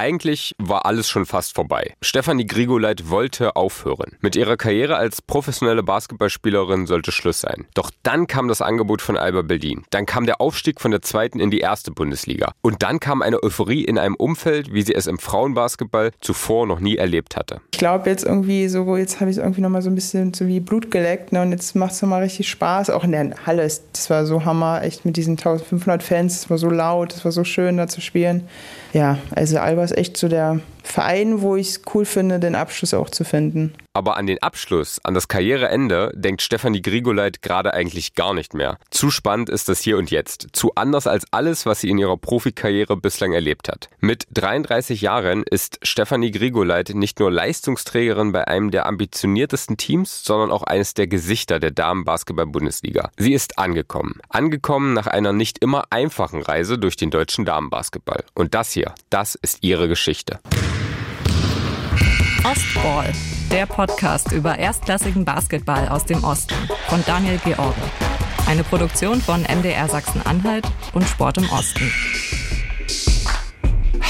[0.00, 1.92] Eigentlich war alles schon fast vorbei.
[2.00, 4.16] Stefanie Grigoleit wollte aufhören.
[4.22, 7.66] Mit ihrer Karriere als professionelle Basketballspielerin sollte Schluss sein.
[7.74, 9.84] Doch dann kam das Angebot von Alba Berlin.
[9.90, 12.52] Dann kam der Aufstieg von der zweiten in die erste Bundesliga.
[12.62, 16.80] Und dann kam eine Euphorie in einem Umfeld, wie sie es im Frauenbasketball zuvor noch
[16.80, 17.60] nie erlebt hatte.
[17.70, 20.46] Ich glaube jetzt irgendwie so, jetzt habe ich es irgendwie nochmal so ein bisschen so
[20.46, 21.42] wie Blut geleckt ne?
[21.42, 22.88] und jetzt macht es nochmal richtig Spaß.
[22.88, 26.56] Auch in der Halle, das war so Hammer, echt mit diesen 1500 Fans, es war
[26.56, 28.48] so laut, es war so schön da zu spielen.
[28.92, 32.94] Ja, also Alba ist echt so der Verein, wo ich es cool finde, den Abschluss
[32.94, 33.74] auch zu finden.
[33.92, 38.78] Aber an den Abschluss, an das Karriereende, denkt Stefanie Grigoleit gerade eigentlich gar nicht mehr.
[38.90, 40.48] Zu spannend ist das hier und jetzt.
[40.52, 43.88] Zu anders als alles, was sie in ihrer Profikarriere bislang erlebt hat.
[43.98, 50.52] Mit 33 Jahren ist Stefanie Grigoleit nicht nur Leistungsträgerin bei einem der ambitioniertesten Teams, sondern
[50.52, 53.10] auch eines der Gesichter der Damenbasketball-Bundesliga.
[53.16, 54.20] Sie ist angekommen.
[54.28, 58.24] Angekommen nach einer nicht immer einfachen Reise durch den deutschen Damenbasketball.
[58.34, 60.38] Und das hier, das ist ihre Geschichte.
[62.44, 63.12] Ostball,
[63.50, 66.54] der Podcast über erstklassigen Basketball aus dem Osten
[66.88, 67.74] von Daniel George.
[68.46, 71.92] Eine Produktion von MDR Sachsen-Anhalt und Sport im Osten.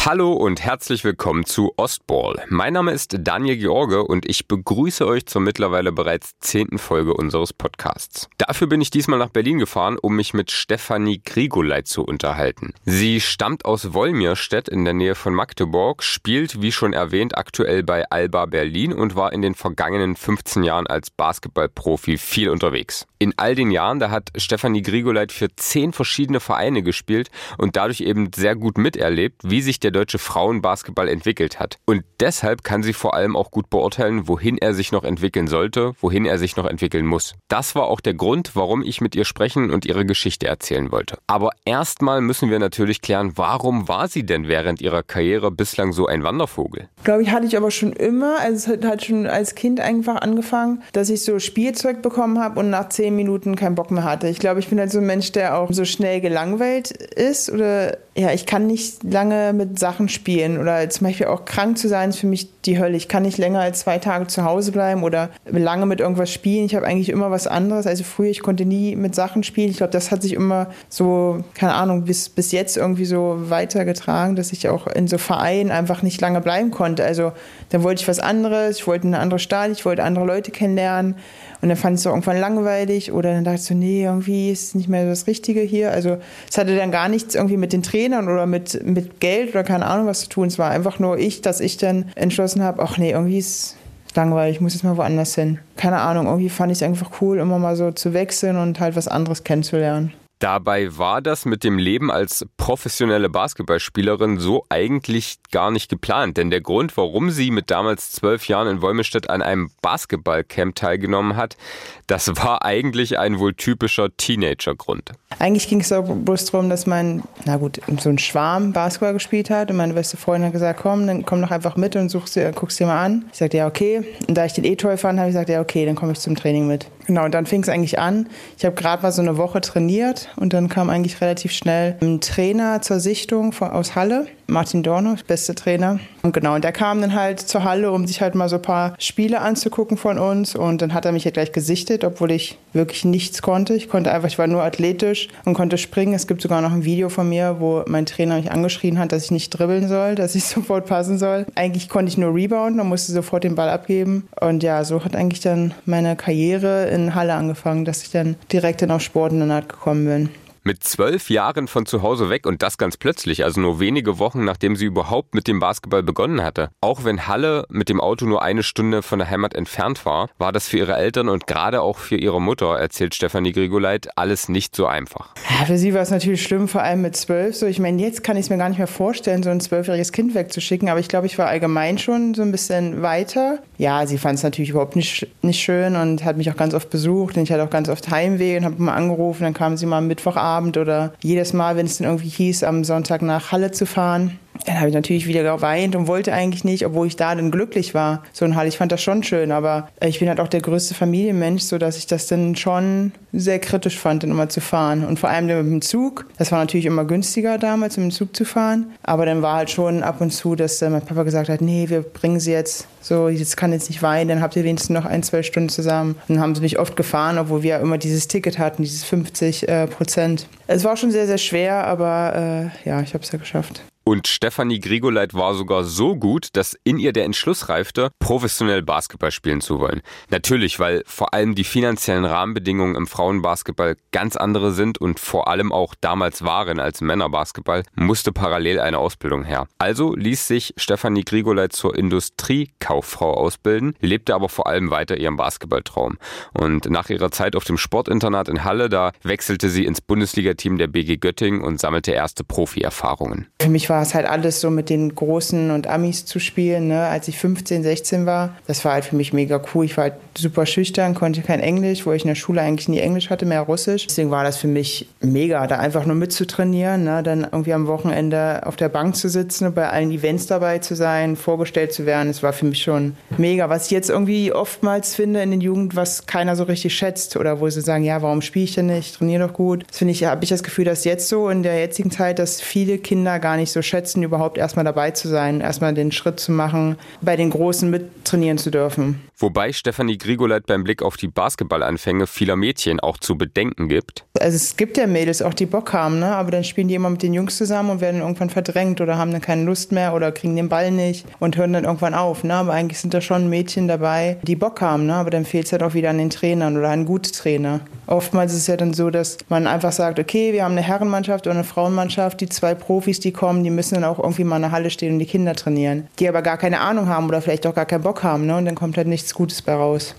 [0.06, 2.42] Hallo und herzlich willkommen zu Ostball.
[2.48, 7.52] Mein Name ist Daniel George und ich begrüße euch zur mittlerweile bereits zehnten Folge unseres
[7.52, 8.26] Podcasts.
[8.38, 12.72] Dafür bin ich diesmal nach Berlin gefahren, um mich mit Stefanie Grigoleit zu unterhalten.
[12.86, 18.10] Sie stammt aus Wolmirstedt in der Nähe von Magdeburg, spielt, wie schon erwähnt, aktuell bei
[18.10, 23.06] Alba Berlin und war in den vergangenen 15 Jahren als Basketballprofi viel unterwegs.
[23.18, 28.00] In all den Jahren, da hat Stefanie Grigoleit für zehn verschiedene Vereine gespielt und dadurch
[28.00, 31.78] eben sehr gut miterlebt, wie sich der deutsche Frauenbasketball entwickelt hat.
[31.86, 35.92] Und deshalb kann sie vor allem auch gut beurteilen, wohin er sich noch entwickeln sollte,
[36.00, 37.34] wohin er sich noch entwickeln muss.
[37.48, 41.18] Das war auch der Grund, warum ich mit ihr sprechen und ihre Geschichte erzählen wollte.
[41.26, 46.06] Aber erstmal müssen wir natürlich klären, warum war sie denn während ihrer Karriere bislang so
[46.06, 46.88] ein Wandervogel?
[47.04, 48.38] Glaube ich, hatte ich aber schon immer.
[48.40, 52.70] Also es hat schon als Kind einfach angefangen, dass ich so Spielzeug bekommen habe und
[52.70, 54.28] nach zehn Minuten keinen Bock mehr hatte.
[54.28, 57.98] Ich glaube, ich bin halt so ein Mensch, der auch so schnell gelangweilt ist oder
[58.16, 62.10] ja, ich kann nicht lange mit Sachen spielen oder zum Beispiel auch krank zu sein
[62.10, 62.96] ist für mich die Hölle.
[62.96, 66.66] Ich kann nicht länger als zwei Tage zu Hause bleiben oder lange mit irgendwas spielen.
[66.66, 67.86] Ich habe eigentlich immer was anderes.
[67.86, 69.70] Also früher, ich konnte nie mit Sachen spielen.
[69.70, 74.34] Ich glaube, das hat sich immer so, keine Ahnung, bis, bis jetzt irgendwie so weitergetragen,
[74.34, 77.04] dass ich auch in so Vereinen einfach nicht lange bleiben konnte.
[77.04, 77.32] Also
[77.68, 81.14] dann wollte ich was anderes, ich wollte eine andere Stadt, ich wollte andere Leute kennenlernen.
[81.62, 84.68] Und dann fand ich es irgendwann langweilig oder dann dachte ich so, nee, irgendwie ist
[84.68, 85.92] es nicht mehr das Richtige hier.
[85.92, 89.62] Also es hatte dann gar nichts irgendwie mit den Trainern oder mit, mit Geld oder
[89.62, 90.48] keine Ahnung was zu tun.
[90.48, 93.76] Es war einfach nur ich, dass ich dann entschlossen habe, ach nee, irgendwie ist
[94.08, 95.58] es langweilig, ich muss jetzt mal woanders hin.
[95.76, 98.96] Keine Ahnung, irgendwie fand ich es einfach cool, immer mal so zu wechseln und halt
[98.96, 100.12] was anderes kennenzulernen.
[100.40, 106.38] Dabei war das mit dem Leben als professionelle Basketballspielerin so eigentlich gar nicht geplant.
[106.38, 111.36] Denn der Grund, warum sie mit damals zwölf Jahren in Wolmestedt an einem Basketballcamp teilgenommen
[111.36, 111.58] hat,
[112.06, 115.12] das war eigentlich ein wohl typischer Teenager-Grund.
[115.38, 119.70] Eigentlich ging es bloß darum, dass man, na gut, so ein Schwarm Basketball gespielt hat
[119.70, 122.80] und meine beste Freundin hat gesagt, komm, dann komm doch einfach mit und suchst guckst
[122.80, 123.26] dir mal an.
[123.30, 124.02] Ich sagte, ja, okay.
[124.26, 126.18] Und da ich den eh toll fand, habe ich gesagt, ja, okay, dann komme ich
[126.18, 126.86] zum Training mit.
[127.06, 128.28] Genau, und dann fing es eigentlich an.
[128.56, 132.20] Ich habe gerade mal so eine Woche trainiert und dann kam eigentlich relativ schnell ein
[132.20, 136.00] Trainer zur Sichtung aus Halle, Martin Dorno, beste Trainer.
[136.22, 138.62] Und genau, und der kam dann halt zur Halle, um sich halt mal so ein
[138.62, 140.54] paar Spiele anzugucken von uns.
[140.54, 143.74] Und dann hat er mich ja gleich gesichtet, obwohl ich wirklich nichts konnte.
[143.74, 146.14] Ich konnte einfach, ich war nur athletisch und konnte springen.
[146.14, 149.24] Es gibt sogar noch ein Video von mir, wo mein Trainer mich angeschrien hat, dass
[149.24, 151.46] ich nicht dribbeln soll, dass ich sofort passen soll.
[151.54, 154.28] Eigentlich konnte ich nur rebounden und musste sofort den Ball abgeben.
[154.40, 158.82] Und ja, so hat eigentlich dann meine Karriere in Halle angefangen, dass ich dann direkt
[158.82, 158.98] in der
[159.46, 160.28] Naht gekommen bin.
[160.62, 164.44] Mit zwölf Jahren von zu Hause weg und das ganz plötzlich, also nur wenige Wochen
[164.44, 166.68] nachdem sie überhaupt mit dem Basketball begonnen hatte.
[166.82, 170.52] Auch wenn Halle mit dem Auto nur eine Stunde von der Heimat entfernt war, war
[170.52, 174.76] das für ihre Eltern und gerade auch für ihre Mutter, erzählt Stefanie Grigoleit, alles nicht
[174.76, 175.30] so einfach.
[175.48, 177.56] Ja, für sie war es natürlich schlimm, vor allem mit zwölf.
[177.56, 180.12] So, ich meine, jetzt kann ich es mir gar nicht mehr vorstellen, so ein zwölfjähriges
[180.12, 183.60] Kind wegzuschicken, aber ich glaube, ich war allgemein schon so ein bisschen weiter.
[183.78, 186.90] Ja, sie fand es natürlich überhaupt nicht, nicht schön und hat mich auch ganz oft
[186.90, 189.86] besucht und ich hatte auch ganz oft Heimweh und habe mal angerufen, dann kam sie
[189.86, 193.52] mal am Mittwochabend Abend oder jedes Mal, wenn es dann irgendwie hieß, am Sonntag nach
[193.52, 194.38] Halle zu fahren.
[194.66, 197.94] Dann habe ich natürlich wieder geweint und wollte eigentlich nicht, obwohl ich da dann glücklich
[197.94, 198.22] war.
[198.32, 200.94] So in Halle, ich fand das schon schön, aber ich bin halt auch der größte
[200.94, 205.06] Familienmensch, sodass ich das dann schon sehr kritisch fand, dann immer zu fahren.
[205.06, 208.36] Und vor allem mit dem Zug, das war natürlich immer günstiger damals, mit dem Zug
[208.36, 208.92] zu fahren.
[209.02, 212.02] Aber dann war halt schon ab und zu, dass mein Papa gesagt hat, nee, wir
[212.02, 215.22] bringen sie jetzt so, jetzt kann jetzt nicht weinen, dann habt ihr wenigstens noch ein,
[215.22, 216.16] zwei Stunden zusammen.
[216.28, 219.04] Und dann haben sie mich oft gefahren, obwohl wir ja immer dieses Ticket hatten, dieses
[219.04, 220.46] 50 äh, Prozent.
[220.66, 223.82] Es war schon sehr, sehr schwer, aber äh, ja, ich habe es ja geschafft.
[224.04, 229.30] Und Stefanie Grigoleit war sogar so gut, dass in ihr der Entschluss reifte, professionell Basketball
[229.30, 230.00] spielen zu wollen.
[230.30, 235.70] Natürlich, weil vor allem die finanziellen Rahmenbedingungen im Frauenbasketball ganz andere sind und vor allem
[235.70, 239.66] auch damals waren als Männerbasketball, musste parallel eine Ausbildung her.
[239.78, 246.18] Also ließ sich Stefanie Grigoleit zur Industriekauffrau ausbilden, lebte aber vor allem weiter ihren Basketballtraum.
[246.52, 250.86] Und nach ihrer Zeit auf dem Sportinternat in Halle, da wechselte sie ins Bundesligateam der
[250.86, 253.46] BG Göttingen und sammelte erste Profi-Erfahrungen.
[253.90, 257.06] War es halt alles so mit den Großen und Amis zu spielen, ne?
[257.06, 258.56] als ich 15, 16 war.
[258.66, 259.84] Das war halt für mich mega cool.
[259.84, 263.00] Ich war halt super schüchtern, konnte kein Englisch, wo ich in der Schule eigentlich nie
[263.00, 264.06] Englisch hatte, mehr Russisch.
[264.06, 267.22] Deswegen war das für mich mega, da einfach nur mitzutrainieren, ne?
[267.22, 270.94] dann irgendwie am Wochenende auf der Bank zu sitzen und bei allen Events dabei zu
[270.94, 272.28] sein, vorgestellt zu werden.
[272.28, 273.68] Das war für mich schon mega.
[273.68, 277.60] Was ich jetzt irgendwie oftmals finde in den Jugend, was keiner so richtig schätzt oder
[277.60, 279.16] wo sie sagen, ja, warum spiele ich denn nicht?
[279.16, 279.84] Trainiere doch gut.
[279.88, 282.60] Das finde ich, habe ich das Gefühl, dass jetzt so in der jetzigen Zeit, dass
[282.60, 286.52] viele Kinder gar nicht so schätzen, überhaupt erstmal dabei zu sein, erstmal den Schritt zu
[286.52, 289.20] machen, bei den Großen mittrainieren zu dürfen.
[289.40, 294.26] Wobei Stefanie Grigoleit beim Blick auf die Basketballanfänge vieler Mädchen auch zu bedenken gibt.
[294.38, 296.36] Also es gibt ja Mädels auch, die Bock haben, ne?
[296.36, 299.32] aber dann spielen die immer mit den Jungs zusammen und werden irgendwann verdrängt oder haben
[299.32, 302.44] dann keine Lust mehr oder kriegen den Ball nicht und hören dann irgendwann auf.
[302.44, 302.52] Ne?
[302.52, 305.14] Aber eigentlich sind da schon Mädchen dabei, die Bock haben, ne?
[305.14, 307.80] aber dann fehlt es halt auch wieder an den Trainern oder an gute Trainer.
[308.06, 311.46] Oftmals ist es ja dann so, dass man einfach sagt, okay, wir haben eine Herrenmannschaft
[311.46, 314.62] oder eine Frauenmannschaft, die zwei Profis, die kommen, die müssen dann auch irgendwie mal in
[314.62, 317.66] der Halle stehen und die Kinder trainieren, die aber gar keine Ahnung haben oder vielleicht
[317.66, 318.56] auch gar keinen Bock haben ne?
[318.56, 320.14] und dann kommt halt nichts Gutes bei raus.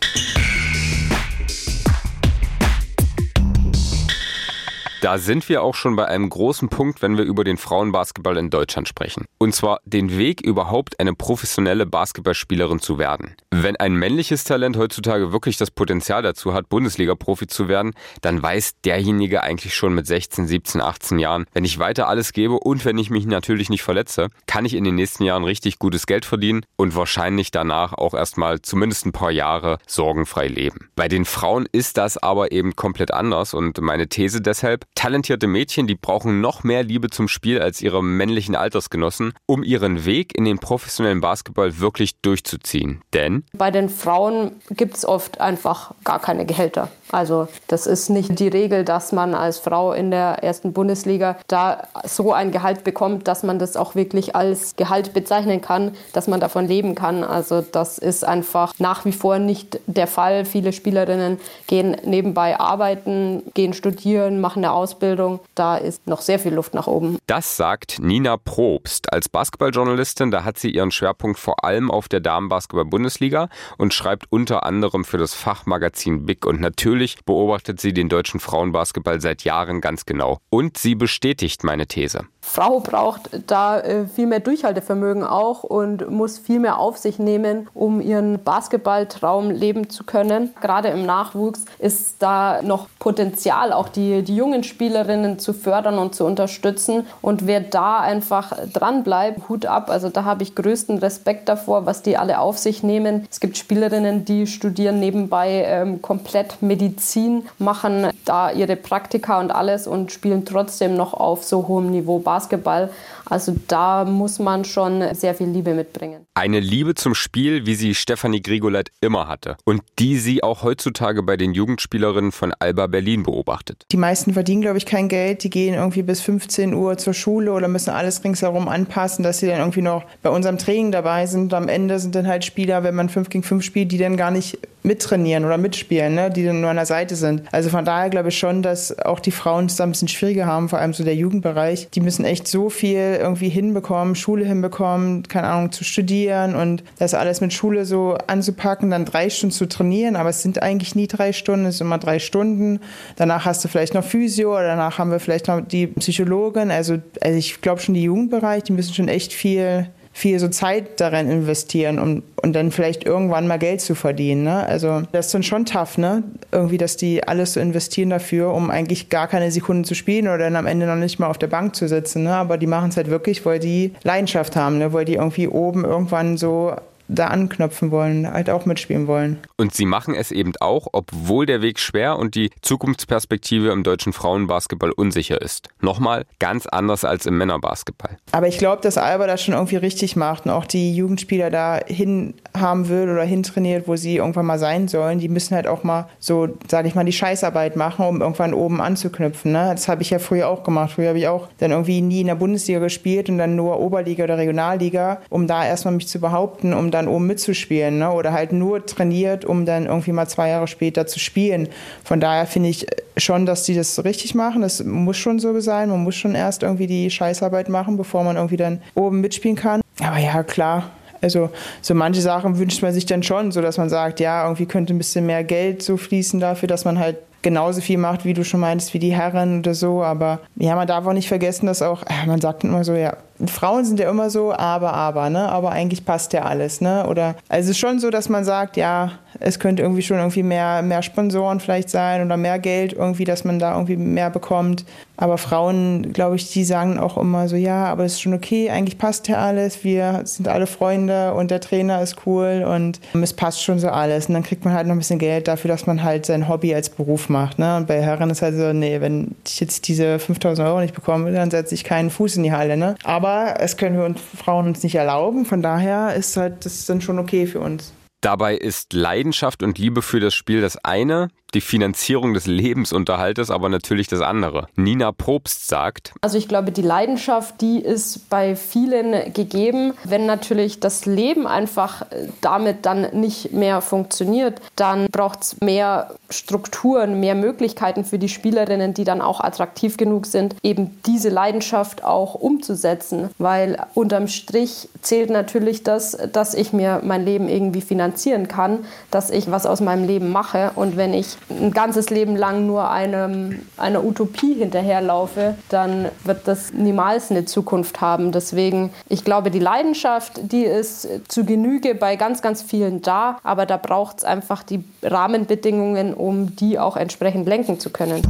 [5.02, 8.52] Da sind wir auch schon bei einem großen Punkt, wenn wir über den Frauenbasketball in
[8.52, 9.26] Deutschland sprechen.
[9.40, 13.36] Und zwar den Weg, überhaupt eine professionelle Basketballspielerin zu werden.
[13.50, 18.74] Wenn ein männliches Talent heutzutage wirklich das Potenzial dazu hat, Bundesliga-Profi zu werden, dann weiß
[18.86, 23.00] derjenige eigentlich schon mit 16, 17, 18 Jahren, wenn ich weiter alles gebe und wenn
[23.00, 26.62] ich mich natürlich nicht verletze, kann ich in den nächsten Jahren richtig gutes Geld verdienen
[26.76, 30.90] und wahrscheinlich danach auch erstmal zumindest ein paar Jahre sorgenfrei leben.
[30.96, 35.88] Bei den Frauen ist das aber eben komplett anders und meine These deshalb, Talentierte Mädchen,
[35.88, 40.46] die brauchen noch mehr Liebe zum Spiel als ihre männlichen Altersgenossen, um ihren Weg in
[40.46, 43.02] den professionellen Basketball wirklich durchzuziehen.
[43.14, 46.90] Denn bei den Frauen gibt es oft einfach gar keine Gehälter.
[47.12, 51.88] Also das ist nicht die Regel, dass man als Frau in der ersten Bundesliga da
[52.06, 56.40] so ein Gehalt bekommt, dass man das auch wirklich als Gehalt bezeichnen kann, dass man
[56.40, 57.24] davon leben kann.
[57.24, 60.46] Also das ist einfach nach wie vor nicht der Fall.
[60.46, 65.40] Viele Spielerinnen gehen nebenbei arbeiten, gehen studieren, machen eine Ausbildung.
[65.56, 67.18] Da ist noch sehr viel Luft nach oben.
[67.28, 69.12] Das sagt Nina Probst.
[69.12, 74.64] Als Basketballjournalistin, da hat sie ihren Schwerpunkt vor allem auf der Damenbasketball-Bundesliga und schreibt unter
[74.64, 79.82] anderem für das Fachmagazin Big und natürlich Natürlich beobachtet sie den deutschen Frauenbasketball seit Jahren
[79.82, 80.38] ganz genau.
[80.52, 82.28] Und sie bestätigt meine These.
[82.42, 87.70] Frau braucht da äh, viel mehr Durchhaltevermögen auch und muss viel mehr auf sich nehmen,
[87.74, 90.54] um ihren Basketballtraum leben zu können.
[90.60, 96.14] Gerade im Nachwuchs ist da noch Potenzial, auch die, die jungen Spielerinnen zu fördern und
[96.16, 97.06] zu unterstützen.
[97.22, 99.90] Und wer da einfach dran bleibt, Hut ab.
[99.90, 103.28] Also da habe ich größten Respekt davor, was die alle auf sich nehmen.
[103.32, 109.88] Es gibt Spielerinnen, die studieren nebenbei ähm, komplett Medizin, machen da ihre Praktika und alles
[109.88, 112.31] und spielen trotzdem noch auf so hohem Niveau Basketball.
[112.32, 112.84] Basketball
[113.32, 116.26] also da muss man schon sehr viel Liebe mitbringen.
[116.34, 121.24] Eine Liebe zum Spiel, wie sie Stefanie Grigoleit immer hatte und die sie auch heutzutage
[121.24, 123.86] bei den Jugendspielerinnen von Alba Berlin beobachtet.
[123.90, 125.46] Die meisten verdienen, glaube ich, kein Geld.
[125.46, 129.48] Die gehen irgendwie bis 15 Uhr zur Schule oder müssen alles ringsherum anpassen, dass sie
[129.48, 131.54] dann irgendwie noch bei unserem Training dabei sind.
[131.54, 134.32] Am Ende sind dann halt Spieler, wenn man 5 gegen 5 spielt, die dann gar
[134.32, 136.30] nicht mittrainieren oder mitspielen, ne?
[136.30, 137.44] die dann nur an der Seite sind.
[137.52, 140.46] Also von daher glaube ich schon, dass auch die Frauen es da ein bisschen schwieriger
[140.46, 141.90] haben, vor allem so der Jugendbereich.
[141.92, 147.14] Die müssen echt so viel irgendwie hinbekommen, Schule hinbekommen, keine Ahnung, zu studieren und das
[147.14, 151.08] alles mit Schule so anzupacken, dann drei Stunden zu trainieren, aber es sind eigentlich nie
[151.08, 152.80] drei Stunden, es sind immer drei Stunden.
[153.16, 156.72] Danach hast du vielleicht noch Physio oder danach haben wir vielleicht noch die Psychologin.
[156.72, 161.00] Also, also ich glaube schon, die Jugendbereich, die müssen schon echt viel viel so Zeit
[161.00, 164.44] darin investieren, um und dann vielleicht irgendwann mal Geld zu verdienen.
[164.44, 164.66] Ne?
[164.66, 166.24] Also das ist dann schon tough, ne?
[166.52, 170.40] Irgendwie, dass die alles so investieren dafür, um eigentlich gar keine Sekunden zu spielen oder
[170.40, 172.24] dann am Ende noch nicht mal auf der Bank zu sitzen.
[172.24, 172.34] Ne?
[172.34, 174.92] Aber die machen es halt wirklich, weil die Leidenschaft haben, ne?
[174.94, 176.76] weil die irgendwie oben irgendwann so
[177.12, 179.40] da anknüpfen wollen, halt auch mitspielen wollen.
[179.58, 184.14] Und sie machen es eben auch, obwohl der Weg schwer und die Zukunftsperspektive im deutschen
[184.14, 185.70] Frauenbasketball unsicher ist.
[185.82, 188.18] Nochmal ganz anders als im Männerbasketball.
[188.32, 191.80] Aber ich glaube, dass Alba das schon irgendwie richtig macht und auch die Jugendspieler da
[191.86, 195.20] hin haben will oder hintrainiert, wo sie irgendwann mal sein sollen.
[195.20, 198.82] Die müssen halt auch mal so, sage ich mal, die Scheißarbeit machen, um irgendwann oben
[198.82, 199.52] anzuknüpfen.
[199.52, 199.70] Ne?
[199.72, 200.94] Das habe ich ja früher auch gemacht.
[200.94, 204.24] Früher habe ich auch dann irgendwie nie in der Bundesliga gespielt und dann nur Oberliga
[204.24, 208.00] oder Regionalliga, um da erstmal mich zu behaupten, um dann oben mitzuspielen.
[208.00, 208.12] Ne?
[208.12, 211.68] Oder halt nur trainiert, um dann irgendwie mal zwei Jahre später zu spielen.
[212.04, 214.62] Von daher finde ich schon, dass die das richtig machen.
[214.62, 215.90] Das muss schon so sein.
[215.90, 219.82] Man muss schon erst irgendwie die Scheißarbeit machen, bevor man irgendwie dann oben mitspielen kann.
[220.02, 220.92] Aber ja, klar,
[221.22, 221.50] also
[221.82, 224.94] so manche Sachen wünscht man sich dann schon, so dass man sagt, ja, irgendwie könnte
[224.94, 228.44] ein bisschen mehr Geld so fließen dafür, dass man halt genauso viel macht, wie du
[228.44, 230.04] schon meinst, wie die Herren oder so.
[230.04, 233.16] Aber ja, man darf auch nicht vergessen, dass auch, man sagt immer so, ja,
[233.48, 235.50] Frauen sind ja immer so, aber, aber, ne?
[235.50, 237.08] Aber eigentlich passt ja alles, ne?
[237.08, 240.44] Oder also es ist schon so, dass man sagt, ja, es könnte irgendwie schon irgendwie
[240.44, 244.86] mehr, mehr Sponsoren vielleicht sein oder mehr Geld irgendwie, dass man da irgendwie mehr bekommt.
[245.18, 248.70] Aber Frauen, glaube ich, die sagen auch immer so, ja, aber es ist schon okay,
[248.70, 253.34] eigentlich passt ja alles, wir sind alle Freunde und der Trainer ist cool und es
[253.34, 254.28] passt schon so alles.
[254.28, 256.74] Und dann kriegt man halt noch ein bisschen Geld dafür, dass man halt sein Hobby
[256.74, 257.60] als Beruf macht.
[257.60, 257.84] Ne?
[257.88, 261.50] Bei Herren ist halt so, nee, wenn ich jetzt diese 5000 Euro nicht bekomme, dann
[261.52, 262.78] setze ich keinen Fuß in die Halle.
[262.78, 262.96] Ne?
[263.04, 267.02] Aber es können wir uns Frauen uns nicht erlauben, von daher ist halt das dann
[267.02, 267.94] schon okay für uns.
[268.22, 273.70] Dabei ist Leidenschaft und Liebe für das Spiel das eine, die Finanzierung des Lebensunterhaltes aber
[273.70, 274.68] natürlich das andere.
[274.76, 279.94] Nina Probst sagt, also ich glaube, die Leidenschaft, die ist bei vielen gegeben.
[280.04, 286.16] Wenn natürlich das Leben einfach äh, damit dann nicht mehr funktioniert, dann braucht es mehr
[286.30, 292.04] Strukturen, mehr Möglichkeiten für die Spielerinnen, die dann auch attraktiv genug sind, eben diese Leidenschaft
[292.04, 293.30] auch umzusetzen.
[293.38, 299.30] Weil unterm Strich zählt natürlich das, dass ich mir mein Leben irgendwie finanzieren kann, dass
[299.30, 300.72] ich was aus meinem Leben mache.
[300.76, 306.74] Und wenn ich ein ganzes Leben lang nur einem, einer Utopie hinterherlaufe, dann wird das
[306.74, 308.32] niemals eine Zukunft haben.
[308.32, 313.66] Deswegen, ich glaube, die Leidenschaft, die ist zu Genüge bei ganz, ganz vielen da, aber
[313.66, 318.22] da braucht es einfach die Rahmenbedingungen, um die auch entsprechend lenken zu können.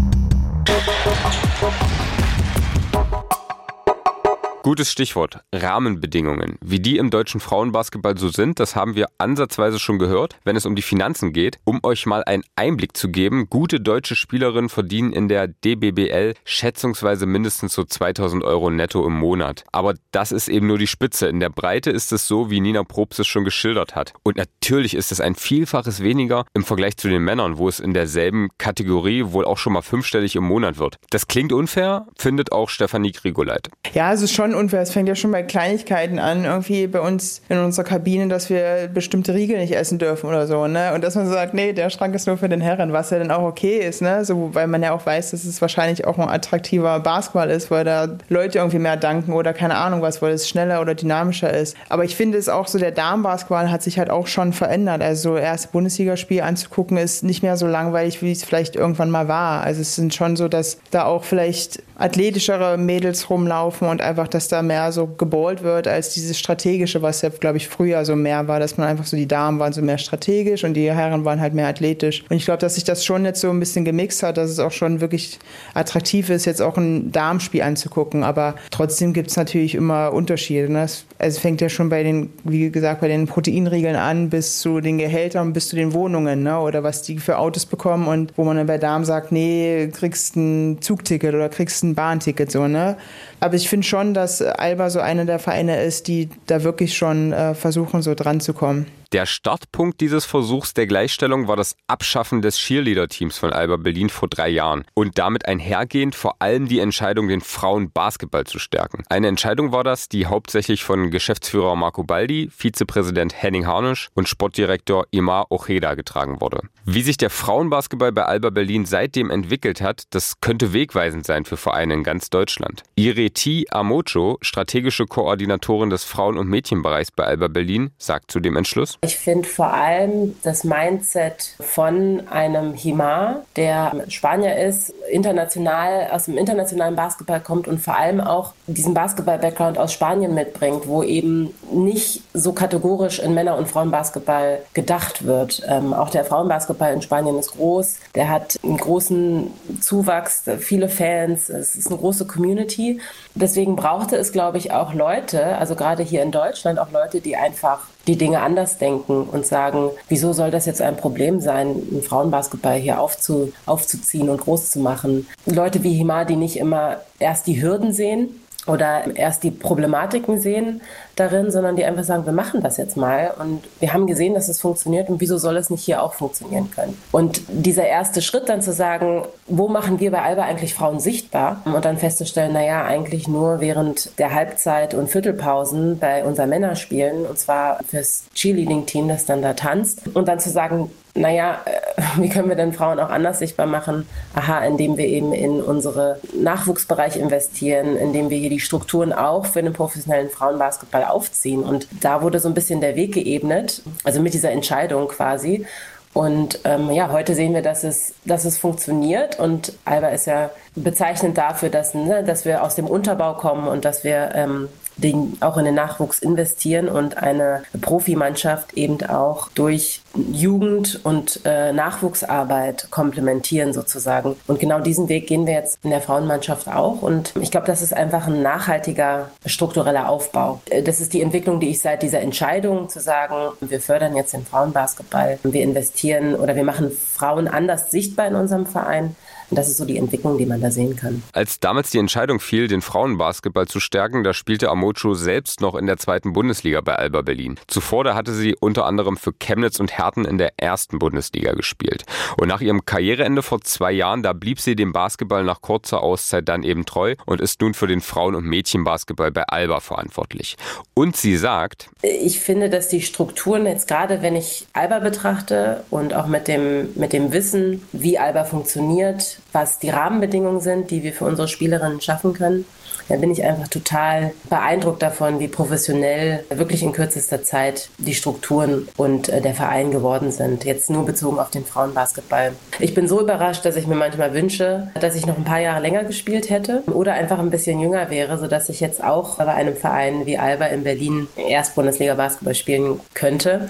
[4.64, 5.40] Gutes Stichwort.
[5.52, 6.60] Rahmenbedingungen.
[6.62, 10.68] Wie die im deutschen Frauenbasketball so sind, das haben wir ansatzweise schon gehört, wenn es
[10.68, 11.58] um die Finanzen geht.
[11.64, 17.26] Um euch mal einen Einblick zu geben, gute deutsche Spielerinnen verdienen in der DBBL schätzungsweise
[17.26, 19.64] mindestens so 2000 Euro netto im Monat.
[19.72, 21.26] Aber das ist eben nur die Spitze.
[21.26, 24.14] In der Breite ist es so, wie Nina Probst es schon geschildert hat.
[24.22, 27.96] Und natürlich ist es ein Vielfaches weniger im Vergleich zu den Männern, wo es in
[27.96, 30.98] derselben Kategorie wohl auch schon mal fünfstellig im Monat wird.
[31.10, 33.72] Das klingt unfair, findet auch Stefanie Grigoleit.
[33.96, 34.82] Ja, es ist schon schon unfair.
[34.82, 38.90] Es fängt ja schon bei Kleinigkeiten an, irgendwie bei uns in unserer Kabine, dass wir
[38.94, 40.94] bestimmte Riegel nicht essen dürfen oder so, ne?
[40.94, 43.20] Und dass man so sagt, nee, der Schrank ist nur für den Herren, was ja
[43.20, 44.26] dann auch okay ist, ne?
[44.26, 47.84] So, weil man ja auch weiß, dass es wahrscheinlich auch ein attraktiver Basketball ist, weil
[47.86, 51.76] da Leute irgendwie mehr danken oder keine Ahnung was, weil es schneller oder dynamischer ist.
[51.90, 55.02] Aber ich finde es auch so, der Damenbasketball hat sich halt auch schon verändert.
[55.02, 59.62] Also erste Bundesligaspiel anzugucken ist nicht mehr so langweilig, wie es vielleicht irgendwann mal war.
[59.62, 64.48] Also es sind schon so, dass da auch vielleicht athletischere Mädels rumlaufen und einfach, dass
[64.48, 68.48] da mehr so geballt wird als dieses strategische, was ja, glaube ich, früher so mehr
[68.48, 71.40] war, dass man einfach so, die Damen waren so mehr strategisch und die Herren waren
[71.40, 72.24] halt mehr athletisch.
[72.28, 74.58] Und ich glaube, dass sich das schon jetzt so ein bisschen gemixt hat, dass es
[74.58, 75.38] auch schon wirklich
[75.76, 78.24] attraktiv ist, jetzt auch ein Damenspiel anzugucken.
[78.24, 80.72] Aber trotzdem gibt es natürlich immer Unterschiede.
[80.72, 80.84] Ne?
[80.84, 84.82] Es, also fängt ja schon bei den, wie gesagt, bei den Proteinriegeln an, bis zu
[84.82, 86.60] den Gehältern, bis zu den Wohnungen, ne?
[86.60, 90.36] oder was die für Autos bekommen und wo man dann bei Damen sagt, nee, kriegst
[90.36, 92.98] ein Zugticket oder kriegst ein Bahnticket so, ne?
[93.44, 97.34] Aber ich finde schon, dass Alba so einer der Vereine ist, die da wirklich schon
[97.34, 98.86] äh, versuchen, so dran zu kommen.
[99.12, 104.30] Der Startpunkt dieses Versuchs der Gleichstellung war das Abschaffen des Cheerleader-Teams von Alba Berlin vor
[104.30, 109.04] drei Jahren und damit einhergehend vor allem die Entscheidung, den Frauen Basketball zu stärken.
[109.10, 115.06] Eine Entscheidung war das, die hauptsächlich von Geschäftsführer Marco Baldi, Vizepräsident Henning Harnisch und Sportdirektor
[115.12, 116.62] Imar Ojeda getragen wurde.
[116.86, 121.58] Wie sich der Frauenbasketball bei Alba Berlin seitdem entwickelt hat, das könnte wegweisend sein für
[121.58, 122.84] Vereine in ganz Deutschland.
[122.96, 128.98] Ireti Amocho, strategische Koordinatorin des Frauen- und Mädchenbereichs bei Alba Berlin, sagt zu dem Entschluss,
[129.04, 136.38] Ich finde vor allem das Mindset von einem Himar, der Spanier ist, international aus dem
[136.38, 142.24] internationalen Basketball kommt und vor allem auch diesen Basketball-Background aus Spanien mitbringt, wo eben nicht
[142.34, 145.62] so kategorisch in Männer- und Frauenbasketball gedacht wird.
[145.68, 147.98] Ähm, auch der Frauenbasketball in Spanien ist groß.
[148.16, 149.52] Der hat einen großen
[149.82, 151.50] Zuwachs, viele Fans.
[151.50, 153.00] Es ist eine große Community.
[153.36, 153.76] Deswegen
[154.12, 157.80] brauchte es, glaube ich, auch Leute, also gerade hier in Deutschland, auch Leute, die einfach
[158.08, 162.76] die Dinge anders denken und sagen, wieso soll das jetzt ein Problem sein, einen Frauenbasketball
[162.76, 165.28] hier aufzu, aufzuziehen und groß zu machen.
[165.46, 170.82] Leute wie Hima, die nicht immer erst die Hürden sehen, oder erst die Problematiken sehen
[171.16, 173.34] darin, sondern die einfach sagen, wir machen das jetzt mal.
[173.40, 175.10] Und wir haben gesehen, dass es funktioniert.
[175.10, 176.98] Und wieso soll es nicht hier auch funktionieren können?
[177.12, 181.62] Und dieser erste Schritt dann zu sagen, wo machen wir bei Alba eigentlich Frauen sichtbar?
[181.66, 187.26] Und dann festzustellen, naja, eigentlich nur während der Halbzeit und Viertelpausen bei unseren Männerspielen.
[187.26, 190.02] Und zwar fürs Cheerleading-Team, das dann da tanzt.
[190.14, 194.08] Und dann zu sagen, naja, äh, wie können wir denn Frauen auch anders sichtbar machen?
[194.36, 199.62] Aha, indem wir eben in unsere Nachwuchsbereich investieren, indem wir hier die Strukturen auch für
[199.62, 201.64] den professionellen Frauenbasketball aufziehen.
[201.64, 205.66] Und da wurde so ein bisschen der Weg geebnet, also mit dieser Entscheidung quasi.
[206.14, 209.40] Und ähm, ja, heute sehen wir, dass es, dass es funktioniert.
[209.40, 213.86] Und Alba ist ja bezeichnend dafür, dass, ne, dass wir aus dem Unterbau kommen und
[213.86, 214.68] dass wir ähm,
[214.98, 221.72] den, auch in den Nachwuchs investieren und eine Profimannschaft eben auch durch Jugend- und äh,
[221.74, 224.36] Nachwuchsarbeit komplementieren sozusagen.
[224.48, 227.02] Und genau diesen Weg gehen wir jetzt in der Frauenmannschaft auch.
[227.02, 230.62] Und ich glaube, das ist einfach ein nachhaltiger struktureller Aufbau.
[230.70, 234.34] Äh, das ist die Entwicklung, die ich seit dieser Entscheidung zu sagen, wir fördern jetzt
[234.34, 239.16] den Frauenbasketball, wir investieren oder wir machen Frauen anders sichtbar in unserem Verein
[239.52, 241.22] und das ist so die Entwicklung, die man da sehen kann.
[241.34, 245.88] Als damals die Entscheidung fiel, den Frauenbasketball zu stärken, da spielte Amocho selbst noch in
[245.88, 247.60] der zweiten Bundesliga bei Alba Berlin.
[247.68, 252.06] Zuvor da hatte sie unter anderem für Chemnitz und Herten in der ersten Bundesliga gespielt.
[252.40, 256.48] Und nach ihrem Karriereende vor zwei Jahren, da blieb sie dem Basketball nach kurzer Auszeit
[256.48, 260.56] dann eben treu und ist nun für den Frauen- und Mädchenbasketball bei Alba verantwortlich.
[260.94, 266.14] Und sie sagt, ich finde, dass die Strukturen jetzt gerade, wenn ich Alba betrachte und
[266.14, 271.14] auch mit dem, mit dem Wissen, wie Alba funktioniert, was die Rahmenbedingungen sind, die wir
[271.14, 272.66] für unsere Spielerinnen schaffen können,
[273.12, 278.88] da bin ich einfach total beeindruckt davon, wie professionell wirklich in kürzester Zeit die Strukturen
[278.96, 280.64] und äh, der Verein geworden sind.
[280.64, 282.54] Jetzt nur bezogen auf den Frauenbasketball.
[282.80, 285.82] Ich bin so überrascht, dass ich mir manchmal wünsche, dass ich noch ein paar Jahre
[285.82, 289.76] länger gespielt hätte oder einfach ein bisschen jünger wäre, sodass ich jetzt auch bei einem
[289.76, 293.70] Verein wie Alba in Berlin Erstbundesliga Basketball spielen könnte.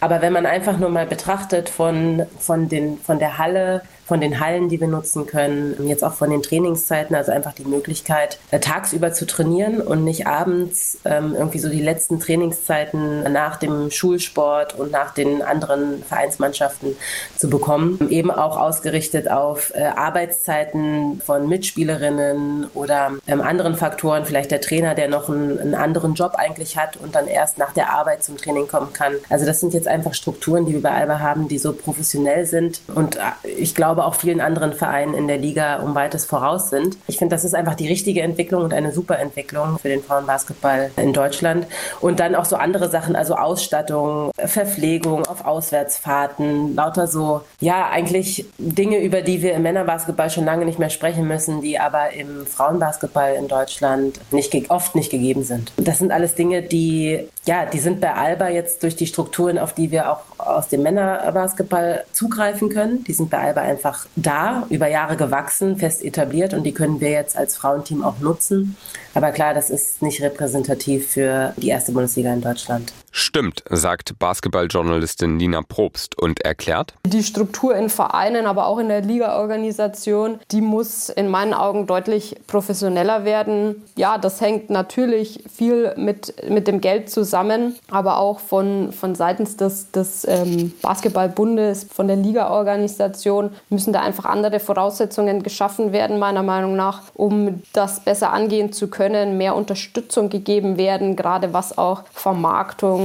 [0.00, 4.40] Aber wenn man einfach nur mal betrachtet von, von, den, von der Halle, von den
[4.40, 8.58] Hallen, die wir nutzen können, jetzt auch von den Trainingszeiten, also einfach die Möglichkeit, äh,
[8.58, 14.78] tagsüber zu trainieren und nicht abends ähm, irgendwie so die letzten Trainingszeiten nach dem Schulsport
[14.78, 16.96] und nach den anderen Vereinsmannschaften
[17.36, 18.08] zu bekommen.
[18.10, 24.94] Eben auch ausgerichtet auf äh, Arbeitszeiten von Mitspielerinnen oder ähm, anderen Faktoren, vielleicht der Trainer,
[24.94, 28.36] der noch einen, einen anderen Job eigentlich hat und dann erst nach der Arbeit zum
[28.36, 29.14] Training kommen kann.
[29.28, 32.80] Also das sind jetzt einfach Strukturen, die wir bei Alba haben, die so professionell sind
[32.94, 33.20] und äh,
[33.56, 36.96] ich glaube, aber auch vielen anderen Vereinen in der Liga um weites voraus sind.
[37.06, 40.90] Ich finde, das ist einfach die richtige Entwicklung und eine super Entwicklung für den Frauenbasketball
[40.96, 41.66] in Deutschland.
[42.00, 48.46] Und dann auch so andere Sachen, also Ausstattung, Verpflegung auf Auswärtsfahrten, lauter so, ja, eigentlich
[48.58, 52.46] Dinge, über die wir im Männerbasketball schon lange nicht mehr sprechen müssen, die aber im
[52.46, 55.72] Frauenbasketball in Deutschland nicht, oft nicht gegeben sind.
[55.76, 59.74] Das sind alles Dinge, die, ja, die sind bei Alba jetzt durch die Strukturen, auf
[59.74, 63.04] die wir auch aus dem Männerbasketball zugreifen können.
[63.04, 67.00] Die sind bei Alba einfach einfach da, über Jahre gewachsen, fest etabliert und die können
[67.00, 68.76] wir jetzt als Frauenteam auch nutzen.
[69.14, 72.92] Aber klar, das ist nicht repräsentativ für die erste Bundesliga in Deutschland.
[73.14, 76.94] Stimmt, sagt Basketballjournalistin Nina Probst und erklärt.
[77.06, 82.36] Die Struktur in Vereinen, aber auch in der Ligaorganisation, die muss in meinen Augen deutlich
[82.46, 83.82] professioneller werden.
[83.96, 89.58] Ja, das hängt natürlich viel mit, mit dem Geld zusammen, aber auch von, von seitens
[89.58, 96.42] des, des ähm, Basketballbundes, von der Ligaorganisation müssen da einfach andere Voraussetzungen geschaffen werden, meiner
[96.42, 102.04] Meinung nach, um das besser angehen zu können, mehr Unterstützung gegeben werden, gerade was auch
[102.14, 103.01] Vermarktung,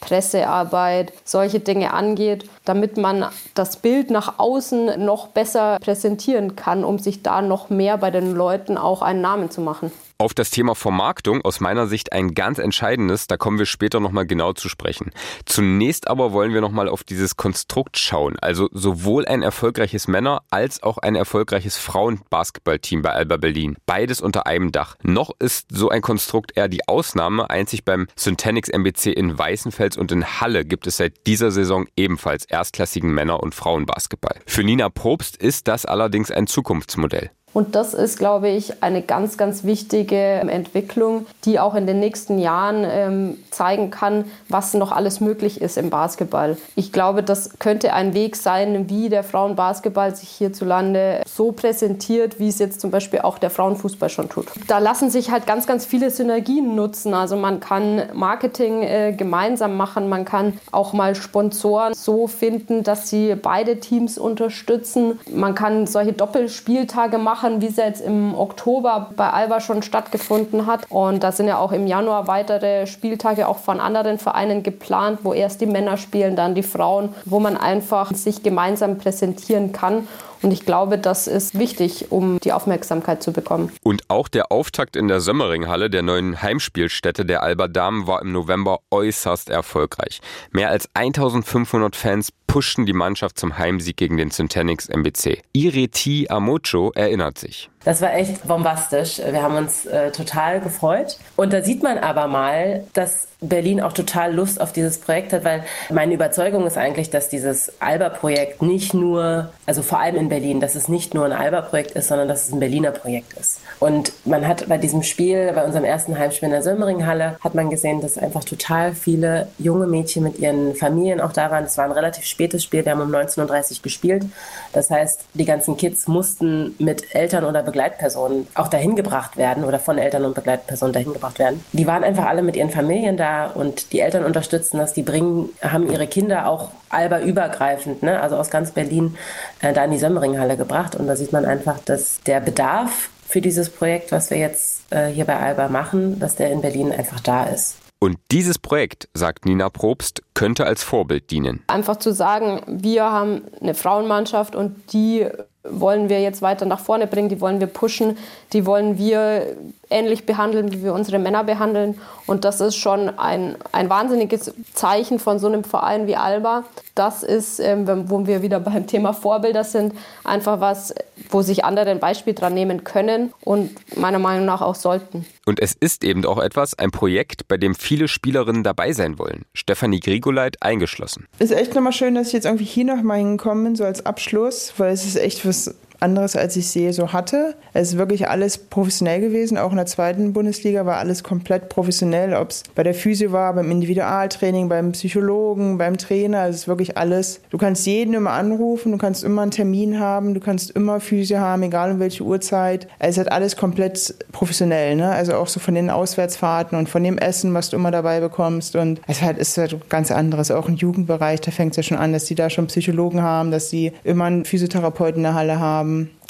[0.00, 6.98] Pressearbeit, solche Dinge angeht, damit man das Bild nach außen noch besser präsentieren kann, um
[6.98, 9.90] sich da noch mehr bei den Leuten auch einen Namen zu machen.
[10.16, 14.26] Auf das Thema Vermarktung aus meiner Sicht ein ganz entscheidendes, da kommen wir später nochmal
[14.26, 15.10] genau zu sprechen.
[15.44, 20.84] Zunächst aber wollen wir nochmal auf dieses Konstrukt schauen, also sowohl ein erfolgreiches Männer- als
[20.84, 23.76] auch ein erfolgreiches Frauenbasketballteam bei Alba Berlin.
[23.86, 24.94] Beides unter einem Dach.
[25.02, 30.12] Noch ist so ein Konstrukt eher die Ausnahme, einzig beim Syntanix MBC in Weißenfels und
[30.12, 34.40] in Halle gibt es seit dieser Saison ebenfalls erstklassigen Männer- und Frauenbasketball.
[34.46, 37.32] Für Nina Probst ist das allerdings ein Zukunftsmodell.
[37.54, 42.38] Und das ist, glaube ich, eine ganz, ganz wichtige Entwicklung, die auch in den nächsten
[42.38, 46.56] Jahren ähm, zeigen kann, was noch alles möglich ist im Basketball.
[46.74, 52.48] Ich glaube, das könnte ein Weg sein, wie der Frauenbasketball sich hierzulande so präsentiert, wie
[52.48, 54.46] es jetzt zum Beispiel auch der Frauenfußball schon tut.
[54.66, 57.14] Da lassen sich halt ganz, ganz viele Synergien nutzen.
[57.14, 63.08] Also man kann Marketing äh, gemeinsam machen, man kann auch mal Sponsoren so finden, dass
[63.10, 65.20] sie beide Teams unterstützen.
[65.32, 70.66] Man kann solche Doppelspieltage machen machen, wie es jetzt im Oktober bei Alba schon stattgefunden
[70.66, 70.90] hat.
[70.90, 75.32] Und da sind ja auch im Januar weitere Spieltage auch von anderen Vereinen geplant, wo
[75.32, 80.08] erst die Männer spielen, dann die Frauen, wo man einfach sich gemeinsam präsentieren kann.
[80.42, 83.72] Und ich glaube, das ist wichtig, um die Aufmerksamkeit zu bekommen.
[83.82, 88.32] Und auch der Auftakt in der Sömmeringhalle, der neuen Heimspielstätte der Alba Damen, war im
[88.32, 90.20] November äußerst erfolgreich.
[90.50, 95.42] Mehr als 1500 Fans pushten die Mannschaft zum Heimsieg gegen den Syntanix MBC.
[95.52, 97.70] Ireti Amocho erinnert sich.
[97.84, 99.18] Das war echt bombastisch.
[99.18, 101.18] Wir haben uns äh, total gefreut.
[101.36, 105.44] Und da sieht man aber mal, dass Berlin auch total Lust auf dieses Projekt hat,
[105.44, 110.60] weil meine Überzeugung ist eigentlich, dass dieses Alba-Projekt nicht nur, also vor allem in Berlin,
[110.60, 113.60] dass es nicht nur ein Alba-Projekt ist, sondern dass es ein Berliner Projekt ist.
[113.80, 117.70] Und man hat bei diesem Spiel, bei unserem ersten Heimspiel in der Sömmeringhalle, hat man
[117.70, 121.64] gesehen, dass einfach total viele junge Mädchen mit ihren Familien auch da waren.
[121.64, 124.24] Es war ein relativ spätes Spiel, wir haben um 19.30 Uhr gespielt.
[124.72, 129.80] Das heißt, die ganzen Kids mussten mit Eltern oder Begleitpersonen auch dahin gebracht werden oder
[129.80, 131.64] von Eltern und Begleitpersonen dahin gebracht werden.
[131.72, 134.92] Die waren einfach alle mit ihren Familien da und die Eltern unterstützen das.
[134.92, 138.20] Die bringen, haben ihre Kinder auch alba übergreifend, ne?
[138.20, 139.16] also aus ganz Berlin,
[139.60, 140.94] äh, da in die Sömmeringhalle gebracht.
[140.94, 145.08] Und da sieht man einfach, dass der Bedarf für dieses Projekt, was wir jetzt äh,
[145.08, 147.78] hier bei Alba machen, dass der in Berlin einfach da ist.
[147.98, 151.64] Und dieses Projekt, sagt Nina Probst, könnte als Vorbild dienen.
[151.66, 155.26] Einfach zu sagen, wir haben eine Frauenmannschaft und die
[155.64, 158.18] wollen wir jetzt weiter nach vorne bringen, die wollen wir pushen,
[158.52, 159.56] die wollen wir
[159.90, 162.00] ähnlich behandeln, wie wir unsere Männer behandeln.
[162.26, 166.64] Und das ist schon ein, ein wahnsinniges Zeichen von so einem Verein wie Alba.
[166.94, 170.94] Das ist, ähm, wo wir wieder beim Thema Vorbilder sind, einfach was,
[171.30, 175.26] wo sich andere ein Beispiel dran nehmen können und meiner Meinung nach auch sollten.
[175.46, 179.44] Und es ist eben auch etwas, ein Projekt, bei dem viele Spielerinnen dabei sein wollen.
[179.52, 181.26] Stefanie Grigoleit eingeschlossen.
[181.38, 184.72] Ist echt nochmal schön, dass ich jetzt irgendwie hier nochmal hingekommen bin, so als Abschluss,
[184.78, 187.54] weil es ist echt was das anderes, als ich sehe, so hatte.
[187.72, 189.58] Es ist wirklich alles professionell gewesen.
[189.58, 192.34] Auch in der zweiten Bundesliga war alles komplett professionell.
[192.34, 196.46] Ob es bei der Physio war, beim Individualtraining, beim Psychologen, beim Trainer.
[196.48, 197.40] Es ist wirklich alles.
[197.50, 201.38] Du kannst jeden immer anrufen, du kannst immer einen Termin haben, du kannst immer Physio
[201.38, 202.88] haben, egal um welche Uhrzeit.
[202.98, 204.96] Es ist halt alles komplett professionell.
[204.96, 205.10] Ne?
[205.10, 208.76] Also auch so von den Auswärtsfahrten und von dem Essen, was du immer dabei bekommst.
[208.76, 210.50] Und es halt, ist halt ganz anderes.
[210.50, 213.50] Auch im Jugendbereich, da fängt es ja schon an, dass die da schon Psychologen haben,
[213.50, 215.83] dass sie immer einen Physiotherapeuten in der Halle haben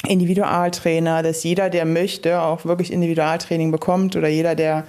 [0.07, 4.85] Individualtrainer, dass jeder, der möchte, auch wirklich Individualtraining bekommt oder jeder, der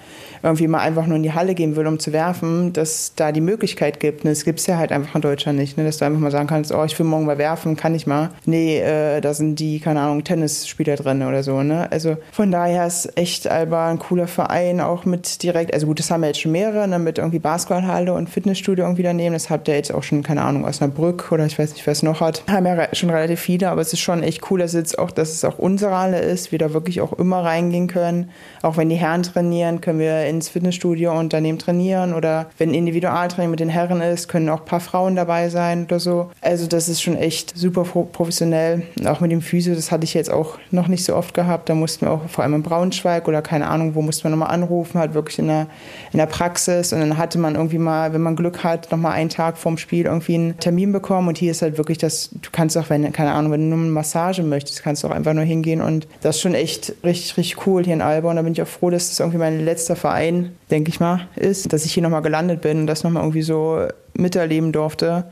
[0.46, 3.40] irgendwie mal einfach nur in die Halle gehen will, um zu werfen, dass da die
[3.40, 4.24] Möglichkeit gibt.
[4.24, 5.84] Und das gibt es ja halt einfach in Deutschland nicht, ne?
[5.84, 8.30] dass du einfach mal sagen kannst, oh, ich will morgen mal werfen, kann ich mal.
[8.44, 11.62] Nee, äh, da sind die, keine Ahnung, Tennisspieler drin oder so.
[11.62, 11.90] Ne?
[11.90, 16.10] Also von daher ist echt Alba ein cooler Verein, auch mit direkt, also gut, das
[16.10, 16.98] haben wir jetzt schon mehrere, ne?
[16.98, 19.32] mit irgendwie Basketballhalle und Fitnessstudio irgendwie daneben.
[19.32, 21.84] Das habt ihr jetzt auch schon, keine Ahnung, aus einer Brück oder ich weiß nicht,
[21.86, 22.44] wer es noch hat.
[22.48, 25.32] Haben ja schon relativ viele, aber es ist schon echt cool, dass jetzt auch, dass
[25.32, 28.30] es auch unsere Halle ist, wir da wirklich auch immer reingehen können.
[28.62, 33.50] Auch wenn die Herren trainieren, können wir ins Fitnessstudio und daneben trainieren oder wenn Individualtraining
[33.50, 36.30] mit den Herren ist, können auch ein paar Frauen dabei sein oder so.
[36.40, 38.82] Also das ist schon echt super professionell.
[39.06, 41.68] Auch mit dem Physio, das hatte ich jetzt auch noch nicht so oft gehabt.
[41.68, 44.54] Da mussten wir auch vor allem in Braunschweig oder keine Ahnung, wo musste man nochmal
[44.54, 45.66] anrufen, halt wirklich in der,
[46.12, 49.30] in der Praxis und dann hatte man irgendwie mal, wenn man Glück hat, nochmal einen
[49.30, 52.76] Tag vorm Spiel irgendwie einen Termin bekommen und hier ist halt wirklich das, du kannst
[52.76, 55.44] auch, wenn, keine Ahnung, wenn du nur eine Massage möchtest, kannst du auch einfach nur
[55.44, 58.52] hingehen und das ist schon echt richtig, richtig cool hier in Alba und da bin
[58.52, 60.25] ich auch froh, dass das irgendwie mein letzter Verein,
[60.70, 63.86] denke ich mal, ist, dass ich hier nochmal gelandet bin und das nochmal irgendwie so
[64.14, 65.24] miterleben durfte.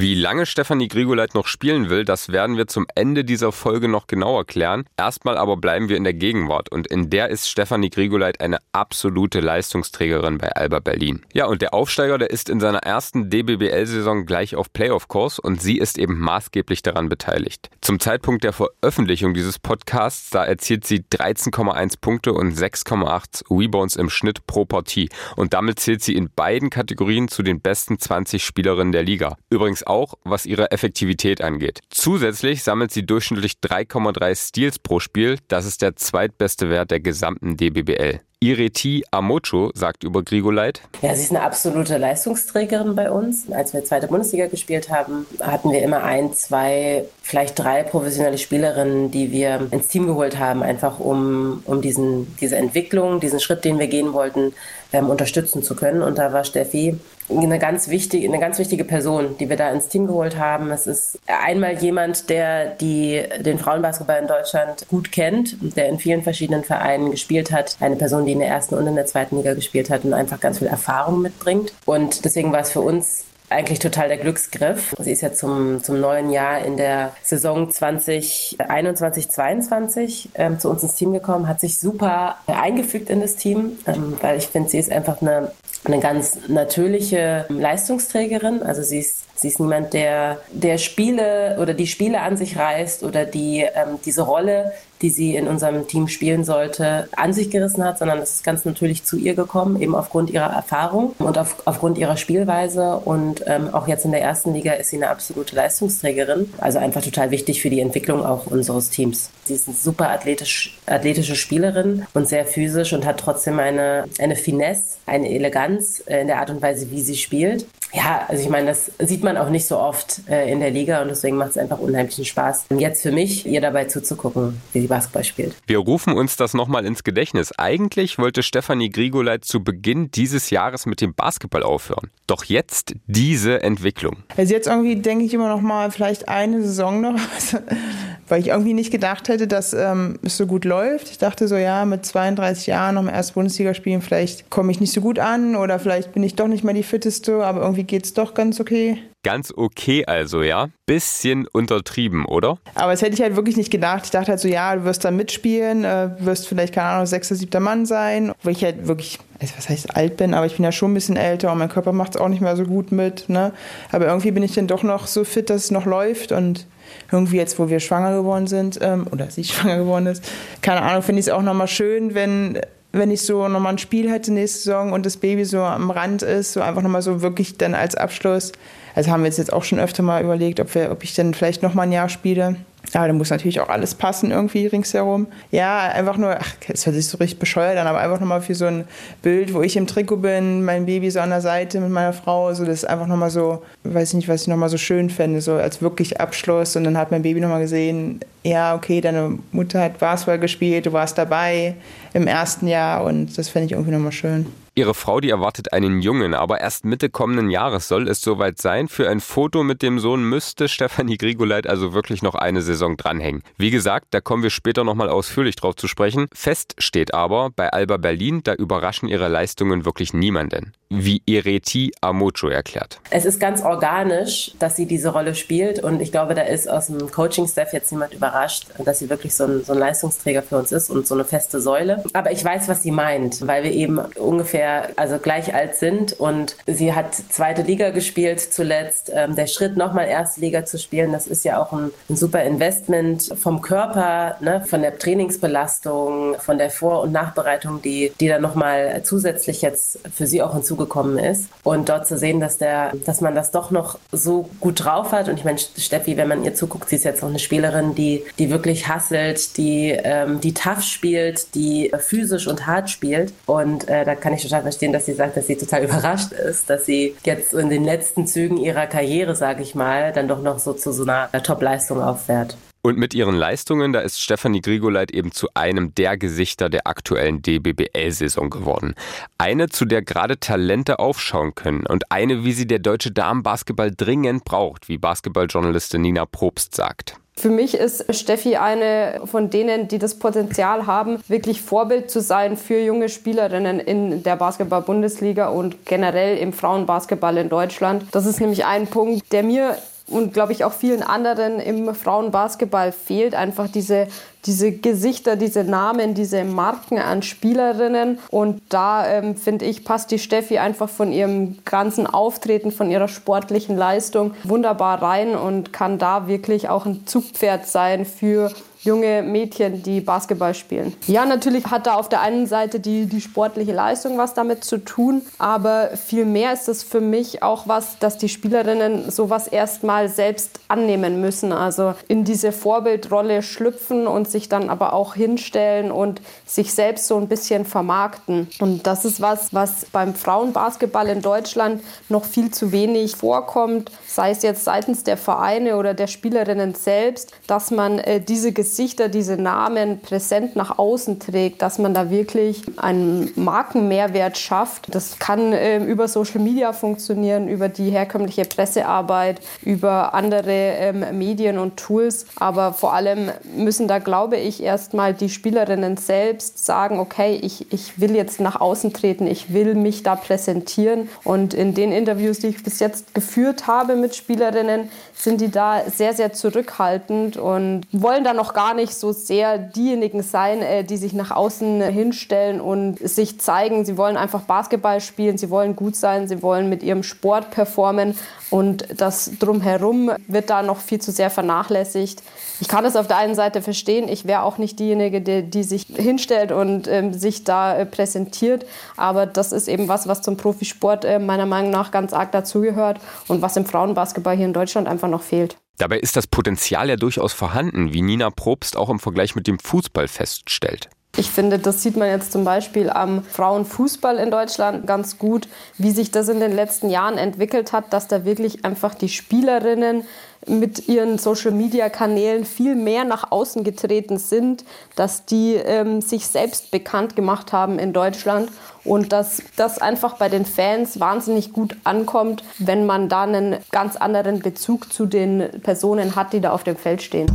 [0.00, 4.06] Wie lange Stefanie Grigoleit noch spielen will, das werden wir zum Ende dieser Folge noch
[4.06, 4.84] genauer klären.
[4.96, 9.40] Erstmal aber bleiben wir in der Gegenwart und in der ist Stefanie Grigoleit eine absolute
[9.40, 11.26] Leistungsträgerin bei Alba Berlin.
[11.32, 15.78] Ja, und der Aufsteiger, der ist in seiner ersten DBBL-Saison gleich auf Playoff-Kurs und sie
[15.78, 17.68] ist eben maßgeblich daran beteiligt.
[17.80, 24.10] Zum Zeitpunkt der Veröffentlichung dieses Podcasts, da erzielt sie 13,1 Punkte und 6,8 Rebounds im
[24.10, 28.92] Schnitt pro Partie und damit zählt sie in beiden Kategorien zu den besten 20 Spielerinnen
[28.92, 29.36] der Liga.
[29.50, 31.80] Übrigens auch, was ihre Effektivität angeht.
[31.90, 35.38] Zusätzlich sammelt sie durchschnittlich 3,3 Steals pro Spiel.
[35.48, 38.20] Das ist der zweitbeste Wert der gesamten DBBL.
[38.40, 40.82] Ireti Amocho sagt über Grigoleit.
[41.02, 43.50] Ja, sie ist eine absolute Leistungsträgerin bei uns.
[43.50, 49.10] Als wir zweite Bundesliga gespielt haben, hatten wir immer ein, zwei, vielleicht drei professionelle Spielerinnen,
[49.10, 53.80] die wir ins Team geholt haben, einfach um, um diesen, diese Entwicklung, diesen Schritt, den
[53.80, 54.52] wir gehen wollten,
[54.92, 56.02] ähm, unterstützen zu können.
[56.02, 56.96] Und da war Steffi
[57.30, 60.70] eine ganz wichtige, eine ganz wichtige Person, die wir da ins Team geholt haben.
[60.70, 66.22] Es ist einmal jemand, der die, den Frauenbasketball in Deutschland gut kennt, der in vielen
[66.22, 67.76] verschiedenen Vereinen gespielt hat.
[67.80, 70.38] Eine Person, die in der ersten und in der zweiten Liga gespielt hat und einfach
[70.38, 71.72] ganz viel Erfahrung mitbringt.
[71.84, 74.94] Und deswegen war es für uns eigentlich total der Glücksgriff.
[74.98, 80.82] Sie ist ja zum, zum neuen Jahr in der Saison 2021, 22 ähm, zu uns
[80.82, 84.78] ins Team gekommen, hat sich super eingefügt in das Team, ähm, weil ich finde, sie
[84.78, 85.52] ist einfach eine,
[85.84, 88.62] eine ganz natürliche Leistungsträgerin.
[88.62, 93.04] Also sie ist Sie ist niemand, der, der Spiele oder die Spiele an sich reißt
[93.04, 97.84] oder die ähm, diese Rolle, die sie in unserem Team spielen sollte, an sich gerissen
[97.84, 101.56] hat, sondern es ist ganz natürlich zu ihr gekommen, eben aufgrund ihrer Erfahrung und auf,
[101.64, 102.96] aufgrund ihrer Spielweise.
[102.96, 106.52] Und ähm, auch jetzt in der ersten Liga ist sie eine absolute Leistungsträgerin.
[106.58, 109.30] Also einfach total wichtig für die Entwicklung auch unseres Teams.
[109.44, 114.36] Sie ist eine super athletisch, athletische Spielerin und sehr physisch und hat trotzdem eine, eine
[114.36, 117.66] Finesse, eine Eleganz in der Art und Weise, wie sie spielt.
[117.92, 121.02] Ja, also ich meine, das sieht man auch nicht so oft äh, in der Liga
[121.02, 122.66] und deswegen macht es einfach unheimlichen Spaß.
[122.68, 125.56] Und jetzt für mich, ihr dabei zuzugucken, wie sie Basketball spielt.
[125.66, 127.52] Wir rufen uns das nochmal ins Gedächtnis.
[127.58, 132.10] Eigentlich wollte Stefanie Grigoleit zu Beginn dieses Jahres mit dem Basketball aufhören.
[132.26, 134.18] Doch jetzt diese Entwicklung.
[134.36, 137.18] Also jetzt irgendwie denke ich immer noch mal vielleicht eine Saison noch,
[138.28, 141.10] weil ich irgendwie nicht gedacht hätte, dass ähm, es so gut läuft.
[141.10, 144.80] Ich dachte so, ja, mit 32 Jahren noch im ersten Bundesliga spielen, vielleicht komme ich
[144.80, 147.84] nicht so gut an oder vielleicht bin ich doch nicht mehr die fitteste, aber irgendwie
[147.84, 148.98] geht es doch ganz okay.
[149.28, 150.70] Ganz okay also, ja?
[150.86, 152.56] Bisschen untertrieben, oder?
[152.74, 154.06] Aber das hätte ich halt wirklich nicht gedacht.
[154.06, 157.34] Ich dachte halt so, ja, du wirst da mitspielen, äh, wirst vielleicht, keine Ahnung, sechster,
[157.34, 158.32] siebter Mann sein.
[158.42, 160.94] Wo ich halt wirklich, also was heißt alt bin, aber ich bin ja schon ein
[160.94, 163.28] bisschen älter und mein Körper macht es auch nicht mehr so gut mit.
[163.28, 163.52] Ne?
[163.92, 166.66] Aber irgendwie bin ich dann doch noch so fit, dass es noch läuft und
[167.12, 170.24] irgendwie jetzt, wo wir schwanger geworden sind, ähm, oder sie schwanger geworden ist,
[170.62, 172.58] keine Ahnung, finde ich es auch nochmal schön, wenn
[172.92, 176.22] wenn ich so nochmal ein Spiel hätte nächste Saison und das Baby so am Rand
[176.22, 178.52] ist, so einfach nochmal so wirklich dann als Abschluss.
[178.94, 181.62] Also haben wir jetzt auch schon öfter mal überlegt, ob, wir, ob ich dann vielleicht
[181.62, 182.56] nochmal ein Jahr spiele.
[182.94, 185.26] Ja, da muss natürlich auch alles passen irgendwie ringsherum.
[185.50, 188.54] Ja, einfach nur, ach, es hört sich so richtig bescheuert an, aber einfach nochmal für
[188.54, 188.84] so ein
[189.20, 192.54] Bild, wo ich im Trikot bin, mein Baby so an der Seite mit meiner Frau,
[192.54, 195.40] so das ist einfach nochmal so, weiß ich nicht, was ich nochmal so schön fände,
[195.40, 199.82] so als wirklich Abschluss und dann hat mein Baby nochmal gesehen, ja, okay, deine Mutter
[199.82, 201.74] hat Basketball gespielt, du warst dabei
[202.14, 204.46] im ersten Jahr und das fände ich irgendwie nochmal schön.
[204.78, 208.86] Ihre Frau, die erwartet einen Jungen, aber erst Mitte kommenden Jahres soll es soweit sein.
[208.86, 213.42] Für ein Foto mit dem Sohn müsste Stefanie Grigoleit also wirklich noch eine Saison dranhängen.
[213.56, 216.28] Wie gesagt, da kommen wir später nochmal ausführlich drauf zu sprechen.
[216.32, 222.48] Fest steht aber, bei Alba Berlin, da überraschen ihre Leistungen wirklich niemanden wie Ireti Amocho
[222.48, 223.00] erklärt.
[223.10, 226.86] Es ist ganz organisch, dass sie diese Rolle spielt und ich glaube, da ist aus
[226.86, 230.72] dem Coaching-Staff jetzt niemand überrascht, dass sie wirklich so ein, so ein Leistungsträger für uns
[230.72, 232.02] ist und so eine feste Säule.
[232.14, 236.56] Aber ich weiß, was sie meint, weil wir eben ungefähr also gleich alt sind und
[236.66, 239.10] sie hat zweite Liga gespielt zuletzt.
[239.14, 242.42] Ähm, der Schritt nochmal erste Liga zu spielen, das ist ja auch ein, ein super
[242.42, 248.42] Investment vom Körper, ne, von der Trainingsbelastung, von der Vor- und Nachbereitung, die, die dann
[248.42, 251.48] nochmal zusätzlich jetzt für sie auch hinzugekommen ist.
[251.62, 255.28] Und dort zu sehen, dass, der, dass man das doch noch so gut drauf hat.
[255.28, 258.24] Und ich meine, Steffi, wenn man ihr zuguckt, sie ist jetzt auch eine Spielerin, die,
[258.38, 263.32] die wirklich hasselt, die, ähm, die tough spielt, die physisch und hart spielt.
[263.46, 266.68] Und äh, da kann ich total verstehen, dass sie sagt, dass sie total überrascht ist,
[266.70, 270.58] dass sie jetzt in den letzten Zügen ihrer Karriere, sage ich mal, dann doch noch
[270.58, 272.56] so zu so einer Top-Leistung auffährt.
[272.80, 277.42] Und mit ihren Leistungen, da ist Stefanie Grigoleit eben zu einem der Gesichter der aktuellen
[277.42, 278.94] DBBL-Saison geworden.
[279.36, 284.44] Eine, zu der gerade Talente aufschauen können und eine, wie sie der deutsche Damenbasketball dringend
[284.44, 287.16] braucht, wie Basketballjournalistin Nina Probst sagt.
[287.38, 292.56] Für mich ist Steffi eine von denen, die das Potenzial haben, wirklich Vorbild zu sein
[292.56, 298.06] für junge Spielerinnen in der Basketball-Bundesliga und generell im Frauenbasketball in Deutschland.
[298.10, 299.76] Das ist nämlich ein Punkt, der mir
[300.08, 304.08] und glaube ich auch vielen anderen im Frauenbasketball fehlt einfach diese
[304.46, 308.18] diese Gesichter, diese Namen, diese Marken an Spielerinnen.
[308.30, 313.08] Und da ähm, finde ich, passt die Steffi einfach von ihrem ganzen Auftreten, von ihrer
[313.08, 318.50] sportlichen Leistung wunderbar rein und kann da wirklich auch ein Zugpferd sein für
[318.88, 320.94] junge Mädchen, die Basketball spielen.
[321.06, 324.78] Ja, natürlich hat da auf der einen Seite die, die sportliche Leistung was damit zu
[324.78, 330.08] tun, aber viel mehr ist es für mich auch was, dass die Spielerinnen sowas erstmal
[330.08, 336.22] selbst annehmen müssen, also in diese Vorbildrolle schlüpfen und sich dann aber auch hinstellen und
[336.46, 338.48] sich selbst so ein bisschen vermarkten.
[338.58, 344.32] Und das ist was, was beim Frauenbasketball in Deutschland noch viel zu wenig vorkommt, sei
[344.32, 349.36] es jetzt seitens der Vereine oder der Spielerinnen selbst, dass man äh, diese Gesichter, diese
[349.36, 354.92] Namen präsent nach außen trägt, dass man da wirklich einen Markenmehrwert schafft.
[354.92, 361.56] Das kann äh, über Social Media funktionieren, über die herkömmliche Pressearbeit, über andere ähm, Medien
[361.56, 362.26] und Tools.
[362.40, 368.00] Aber vor allem müssen da, glaube ich, erstmal die Spielerinnen selbst sagen, okay, ich, ich
[368.00, 371.08] will jetzt nach außen treten, ich will mich da präsentieren.
[371.22, 375.82] Und in den Interviews, die ich bis jetzt geführt habe mit Spielerinnen, sind die da
[375.90, 380.96] sehr, sehr zurückhaltend und wollen da noch gar nicht so sehr diejenigen sein, äh, die
[380.96, 383.84] sich nach außen hinstellen und sich zeigen.
[383.84, 388.14] Sie wollen einfach Basketball spielen, sie wollen gut sein, sie wollen mit ihrem Sport performen
[388.50, 392.22] und das drumherum wird da noch viel zu sehr vernachlässigt.
[392.60, 394.08] Ich kann es auf der einen Seite verstehen.
[394.08, 398.64] Ich wäre auch nicht diejenige, die, die sich hinstellt und ähm, sich da äh, präsentiert.
[398.96, 403.00] Aber das ist eben was, was zum Profisport äh, meiner Meinung nach ganz arg dazugehört
[403.28, 403.64] und was im
[403.98, 405.56] Frauenbasketball hier in Deutschland einfach noch fehlt.
[405.78, 409.58] Dabei ist das Potenzial ja durchaus vorhanden, wie Nina Probst auch im Vergleich mit dem
[409.58, 410.88] Fußball feststellt.
[411.16, 415.90] Ich finde, das sieht man jetzt zum Beispiel am Frauenfußball in Deutschland ganz gut, wie
[415.90, 420.04] sich das in den letzten Jahren entwickelt hat, dass da wirklich einfach die Spielerinnen
[420.48, 424.64] mit ihren Social-Media-Kanälen viel mehr nach außen getreten sind,
[424.96, 428.50] dass die ähm, sich selbst bekannt gemacht haben in Deutschland
[428.84, 433.96] und dass das einfach bei den Fans wahnsinnig gut ankommt, wenn man da einen ganz
[433.96, 437.28] anderen Bezug zu den Personen hat, die da auf dem Feld stehen.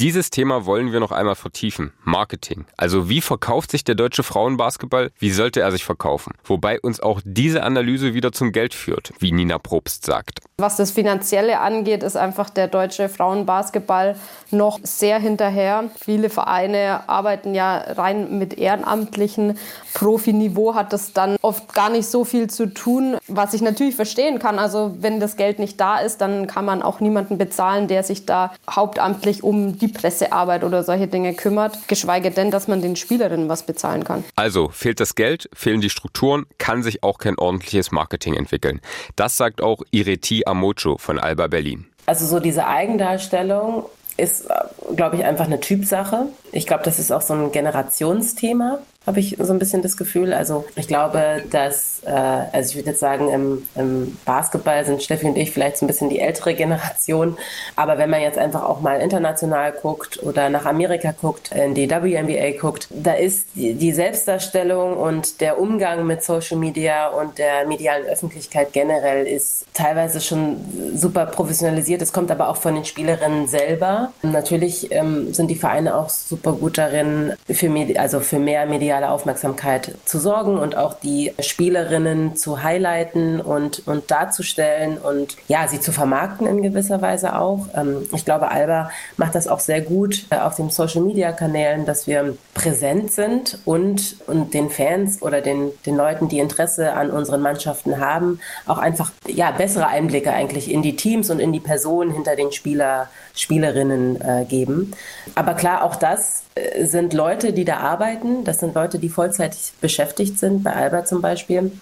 [0.00, 1.92] Dieses Thema wollen wir noch einmal vertiefen.
[2.04, 2.66] Marketing.
[2.76, 5.10] Also wie verkauft sich der deutsche Frauenbasketball?
[5.18, 6.34] Wie sollte er sich verkaufen?
[6.44, 10.38] Wobei uns auch diese Analyse wieder zum Geld führt, wie Nina Probst sagt.
[10.60, 14.16] Was das Finanzielle angeht, ist einfach der deutsche Frauenbasketball
[14.50, 15.84] noch sehr hinterher.
[16.00, 19.56] Viele Vereine arbeiten ja rein mit Ehrenamtlichen.
[19.94, 24.40] Profiniveau hat das dann oft gar nicht so viel zu tun, was ich natürlich verstehen
[24.40, 24.58] kann.
[24.58, 28.26] Also wenn das Geld nicht da ist, dann kann man auch niemanden bezahlen, der sich
[28.26, 31.86] da hauptamtlich um die Pressearbeit oder solche Dinge kümmert.
[31.86, 34.24] Geschweige denn, dass man den Spielerinnen was bezahlen kann.
[34.34, 38.80] Also fehlt das Geld, fehlen die Strukturen, kann sich auch kein ordentliches Marketing entwickeln.
[39.14, 41.86] Das sagt auch Ireti Amocho von Alba Berlin.
[42.06, 43.84] Also so diese Eigendarstellung
[44.16, 44.48] ist,
[44.96, 46.26] glaube ich, einfach eine Typsache.
[46.52, 50.34] Ich glaube, das ist auch so ein Generationsthema habe ich so ein bisschen das Gefühl.
[50.34, 55.26] Also ich glaube, dass, äh, also ich würde jetzt sagen, im, im, Basketball sind Steffi
[55.26, 57.38] und ich vielleicht so ein bisschen die ältere Generation.
[57.74, 61.90] Aber wenn man jetzt einfach auch mal international guckt oder nach Amerika guckt, in die
[61.90, 68.04] WNBA guckt, da ist die, Selbstdarstellung und der Umgang mit Social Media und der medialen
[68.06, 70.58] Öffentlichkeit generell ist teilweise schon
[70.94, 72.02] super professionalisiert.
[72.02, 74.12] Es kommt aber auch von den Spielerinnen selber.
[74.20, 79.12] Natürlich ähm, sind die Vereine auch super gut darin, für, also für mehr mediale mediale
[79.12, 85.80] Aufmerksamkeit zu sorgen und auch die Spielerinnen zu highlighten und, und darzustellen und ja, sie
[85.80, 87.66] zu vermarkten in gewisser Weise auch.
[87.74, 91.86] Ähm, ich glaube, Alba macht das auch sehr gut äh, auf den Social Media Kanälen,
[91.86, 97.10] dass wir präsent sind und, und den Fans oder den, den Leuten, die Interesse an
[97.10, 101.60] unseren Mannschaften haben, auch einfach ja, bessere Einblicke eigentlich in die Teams und in die
[101.60, 104.92] Personen hinter den Spieler, Spielerinnen äh, geben.
[105.34, 106.42] Aber klar, auch das
[106.82, 108.44] sind Leute, die da arbeiten.
[108.44, 111.72] Das sind Leute, die vollzeitig beschäftigt sind, bei Alba zum Beispiel,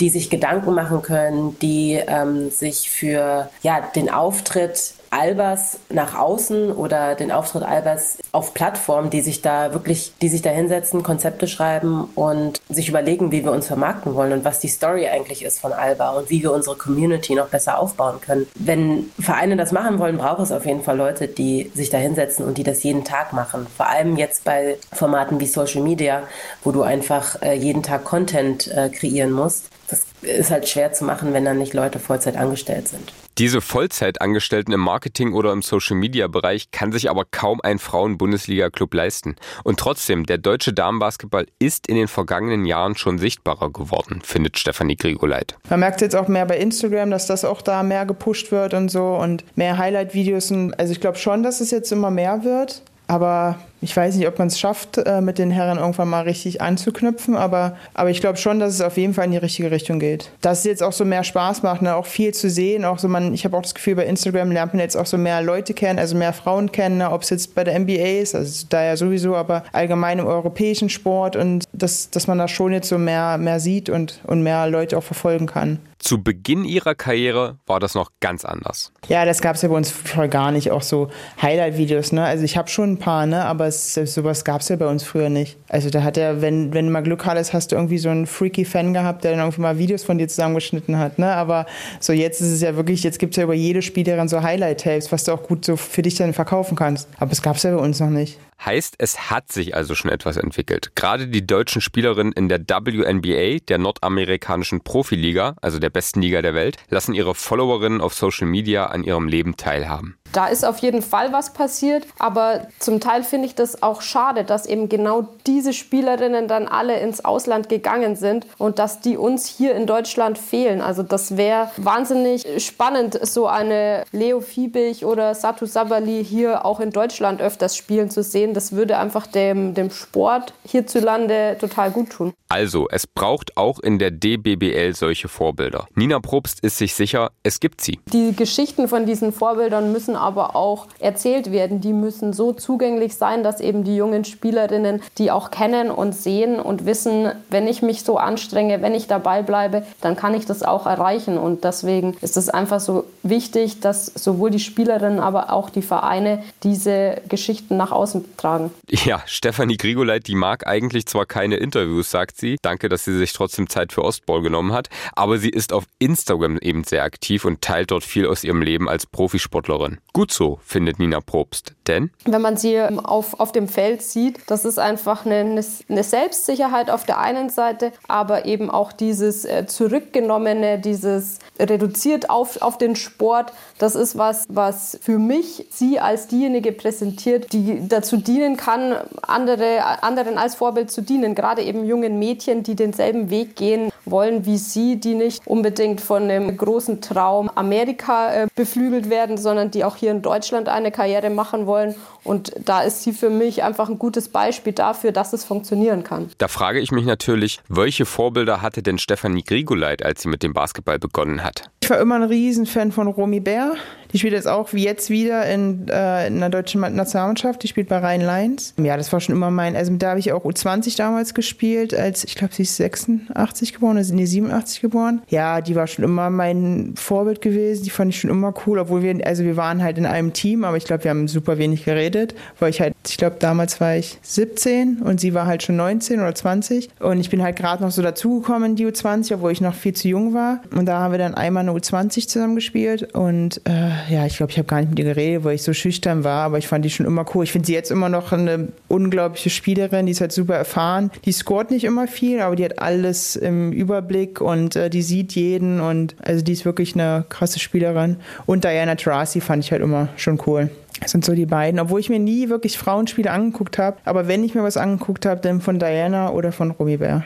[0.00, 6.72] die sich Gedanken machen können, die ähm, sich für ja, den Auftritt Albers nach außen
[6.72, 11.48] oder den Auftritt Albers auf Plattformen, die sich da wirklich, die sich da hinsetzen, Konzepte
[11.48, 15.60] schreiben und sich überlegen, wie wir uns vermarkten wollen und was die Story eigentlich ist
[15.60, 18.46] von Alba und wie wir unsere Community noch besser aufbauen können.
[18.54, 22.44] Wenn Vereine das machen wollen, braucht es auf jeden Fall Leute, die sich da hinsetzen
[22.44, 23.66] und die das jeden Tag machen.
[23.76, 26.22] Vor allem jetzt bei Formaten wie Social Media,
[26.64, 29.70] wo du einfach äh, jeden Tag Content äh, kreieren musst.
[29.88, 33.12] Das ist halt schwer zu machen, wenn dann nicht Leute Vollzeit angestellt sind.
[33.38, 39.36] Diese Vollzeitangestellten im Marketing oder im Social-Media-Bereich kann sich aber kaum ein Frauen-Bundesliga-Club leisten.
[39.64, 44.96] Und trotzdem, der deutsche Damenbasketball ist in den vergangenen Jahren schon sichtbarer geworden, findet Stefanie
[44.96, 45.56] Grigoleit.
[45.70, 48.90] Man merkt jetzt auch mehr bei Instagram, dass das auch da mehr gepusht wird und
[48.90, 50.52] so und mehr Highlight-Videos.
[50.76, 52.82] Also ich glaube schon, dass es jetzt immer mehr wird.
[53.06, 56.60] Aber ich weiß nicht, ob man es schafft, äh, mit den Herren irgendwann mal richtig
[56.60, 60.00] anzuknüpfen, aber, aber ich glaube schon, dass es auf jeden Fall in die richtige Richtung
[60.00, 60.30] geht.
[60.40, 61.94] Dass es jetzt auch so mehr Spaß macht, ne?
[61.94, 62.84] auch viel zu sehen.
[62.84, 65.16] Auch so man, ich habe auch das Gefühl, bei Instagram lernt man jetzt auch so
[65.16, 67.10] mehr Leute kennen, also mehr Frauen kennen, ne?
[67.10, 70.88] ob es jetzt bei der NBA ist, also da ja sowieso, aber allgemein im europäischen
[70.88, 74.68] Sport und dass, dass man da schon jetzt so mehr, mehr sieht und, und mehr
[74.68, 75.78] Leute auch verfolgen kann.
[75.98, 78.92] Zu Beginn ihrer Karriere war das noch ganz anders.
[79.08, 80.70] Ja, das gab es ja bei uns voll gar nicht.
[80.70, 81.08] Auch so
[81.42, 82.24] Highlight-Videos, ne?
[82.24, 83.44] Also ich habe schon ein paar, ne?
[83.44, 85.56] Aber es, sowas gab es ja bei uns früher nicht.
[85.68, 88.26] Also da hat er, wenn, wenn du mal Glück hattest, hast du irgendwie so einen
[88.26, 91.32] freaky Fan gehabt, der dann irgendwie mal Videos von dir zusammengeschnitten hat, ne?
[91.32, 91.66] Aber
[92.00, 95.12] so jetzt ist es ja wirklich, jetzt gibt es ja über jede Spielerin so Highlight-Tapes,
[95.12, 97.08] was du auch gut so für dich dann verkaufen kannst.
[97.18, 98.38] Aber es gab es ja bei uns noch nicht.
[98.64, 100.92] Heißt, es hat sich also schon etwas entwickelt.
[100.94, 106.54] Gerade die deutschen Spielerinnen in der WNBA, der nordamerikanischen Profiliga, also der besten Liga der
[106.54, 110.18] Welt, lassen ihre Followerinnen auf Social Media an ihrem Leben teilhaben.
[110.32, 114.44] Da ist auf jeden Fall was passiert, aber zum Teil finde ich das auch schade,
[114.44, 119.46] dass eben genau diese Spielerinnen dann alle ins Ausland gegangen sind und dass die uns
[119.46, 120.82] hier in Deutschland fehlen.
[120.82, 126.90] Also das wäre wahnsinnig spannend, so eine Leo Fiebig oder Satu Sabali hier auch in
[126.90, 128.47] Deutschland öfters spielen zu sehen.
[128.54, 132.32] Das würde einfach dem, dem Sport hierzulande total gut tun.
[132.48, 135.86] Also, es braucht auch in der DBBL solche Vorbilder.
[135.94, 137.98] Nina Probst ist sich sicher, es gibt sie.
[138.12, 141.80] Die Geschichten von diesen Vorbildern müssen aber auch erzählt werden.
[141.80, 146.58] Die müssen so zugänglich sein, dass eben die jungen Spielerinnen die auch kennen und sehen
[146.58, 150.62] und wissen, wenn ich mich so anstrenge, wenn ich dabei bleibe, dann kann ich das
[150.62, 151.36] auch erreichen.
[151.36, 156.42] Und deswegen ist es einfach so wichtig, dass sowohl die Spielerinnen, aber auch die Vereine
[156.62, 158.70] diese Geschichten nach außen tragen.
[158.88, 162.56] Ja, Stefanie Grigoleit, die mag eigentlich zwar keine Interviews, sagt sie.
[162.62, 164.88] Danke, dass sie sich trotzdem Zeit für Ostball genommen hat.
[165.12, 168.88] Aber sie ist auf Instagram eben sehr aktiv und teilt dort viel aus ihrem Leben
[168.88, 169.98] als Profisportlerin.
[170.12, 171.74] Gut so, findet Nina Probst.
[171.88, 172.10] Denn?
[172.24, 177.04] Wenn man sie auf, auf dem Feld sieht, das ist einfach eine, eine Selbstsicherheit auf
[177.04, 183.52] der einen Seite, aber eben auch dieses äh, Zurückgenommene, dieses reduziert auf, auf den Sport.
[183.78, 190.02] Das ist was, was für mich sie als diejenige präsentiert, die dazu dienen kann, andere,
[190.02, 191.34] anderen als Vorbild zu dienen.
[191.34, 196.24] Gerade eben jungen Mädchen, die denselben Weg gehen wollen wie sie, die nicht unbedingt von
[196.24, 201.30] einem großen Traum Amerika äh, beflügelt werden, sondern die auch hier in Deutschland eine Karriere
[201.30, 201.77] machen wollen.
[202.24, 206.30] Und da ist sie für mich einfach ein gutes Beispiel dafür, dass es funktionieren kann.
[206.38, 210.52] Da frage ich mich natürlich, welche Vorbilder hatte denn Stefanie Grigoleit, als sie mit dem
[210.52, 211.70] Basketball begonnen hat?
[211.82, 213.74] Ich war immer ein Riesenfan von Romy Bär.
[214.12, 217.62] Die spielt jetzt auch wie jetzt wieder in, äh, in der deutschen Nationalmannschaft.
[217.62, 218.74] Die spielt bei Rhein-Leins.
[218.80, 219.76] Ja, das war schon immer mein.
[219.76, 223.96] Also da habe ich auch U20 damals gespielt, als ich glaube, sie ist 86 geboren,
[223.96, 225.22] also nee, 87 geboren.
[225.28, 227.84] Ja, die war schon immer mein Vorbild gewesen.
[227.84, 230.64] Die fand ich schon immer cool, obwohl wir, also wir waren halt in einem Team,
[230.64, 233.96] aber ich glaube, wir haben super wenig geredet, weil ich halt, ich glaube, damals war
[233.96, 236.88] ich 17 und sie war halt schon 19 oder 20.
[237.00, 239.92] Und ich bin halt gerade noch so dazugekommen in die U20, obwohl ich noch viel
[239.92, 240.60] zu jung war.
[240.74, 244.52] Und da haben wir dann einmal eine U20 zusammen gespielt und äh, ja, ich glaube,
[244.52, 246.84] ich habe gar nicht mit ihr geredet, weil ich so schüchtern war, aber ich fand
[246.84, 247.44] die schon immer cool.
[247.44, 251.10] Ich finde sie jetzt immer noch eine unglaubliche Spielerin, die ist halt super erfahren.
[251.24, 255.32] Die scoret nicht immer viel, aber die hat alles im Überblick und äh, die sieht
[255.32, 258.16] jeden und also die ist wirklich eine krasse Spielerin.
[258.46, 260.70] Und Diana Taurasi fand ich halt immer schon cool.
[261.00, 263.98] Das sind so die beiden, obwohl ich mir nie wirklich Frauenspiele angeguckt habe.
[264.04, 267.24] Aber wenn ich mir was angeguckt habe, dann von Diana oder von Romy Bär.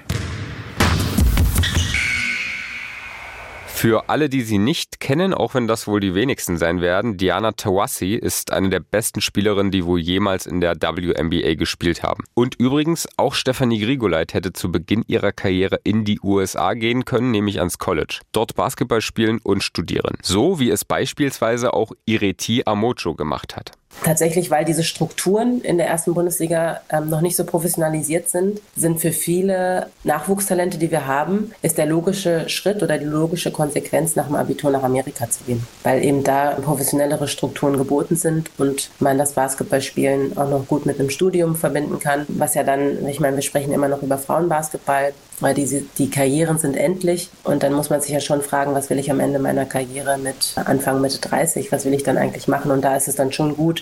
[3.82, 7.50] Für alle, die sie nicht kennen, auch wenn das wohl die wenigsten sein werden, Diana
[7.50, 12.22] Taurasi ist eine der besten Spielerinnen, die wohl jemals in der WNBA gespielt haben.
[12.32, 17.32] Und übrigens, auch Stephanie Grigoleit hätte zu Beginn ihrer Karriere in die USA gehen können,
[17.32, 18.20] nämlich ans College.
[18.30, 20.16] Dort Basketball spielen und studieren.
[20.22, 23.72] So wie es beispielsweise auch Ireti Amocho gemacht hat.
[24.04, 29.00] Tatsächlich, weil diese Strukturen in der ersten Bundesliga ähm, noch nicht so professionalisiert sind, sind
[29.00, 34.26] für viele Nachwuchstalente, die wir haben, ist der logische Schritt oder die logische Konsequenz nach
[34.26, 39.18] dem Abitur nach Amerika zu gehen, weil eben da professionellere Strukturen geboten sind und man
[39.18, 43.36] das Basketballspielen auch noch gut mit einem Studium verbinden kann, was ja dann, ich meine,
[43.36, 45.12] wir sprechen immer noch über Frauenbasketball,
[45.42, 47.28] weil diese, die Karrieren sind endlich.
[47.44, 50.16] Und dann muss man sich ja schon fragen, was will ich am Ende meiner Karriere
[50.18, 52.70] mit Anfang Mitte 30, was will ich dann eigentlich machen?
[52.70, 53.81] Und da ist es dann schon gut,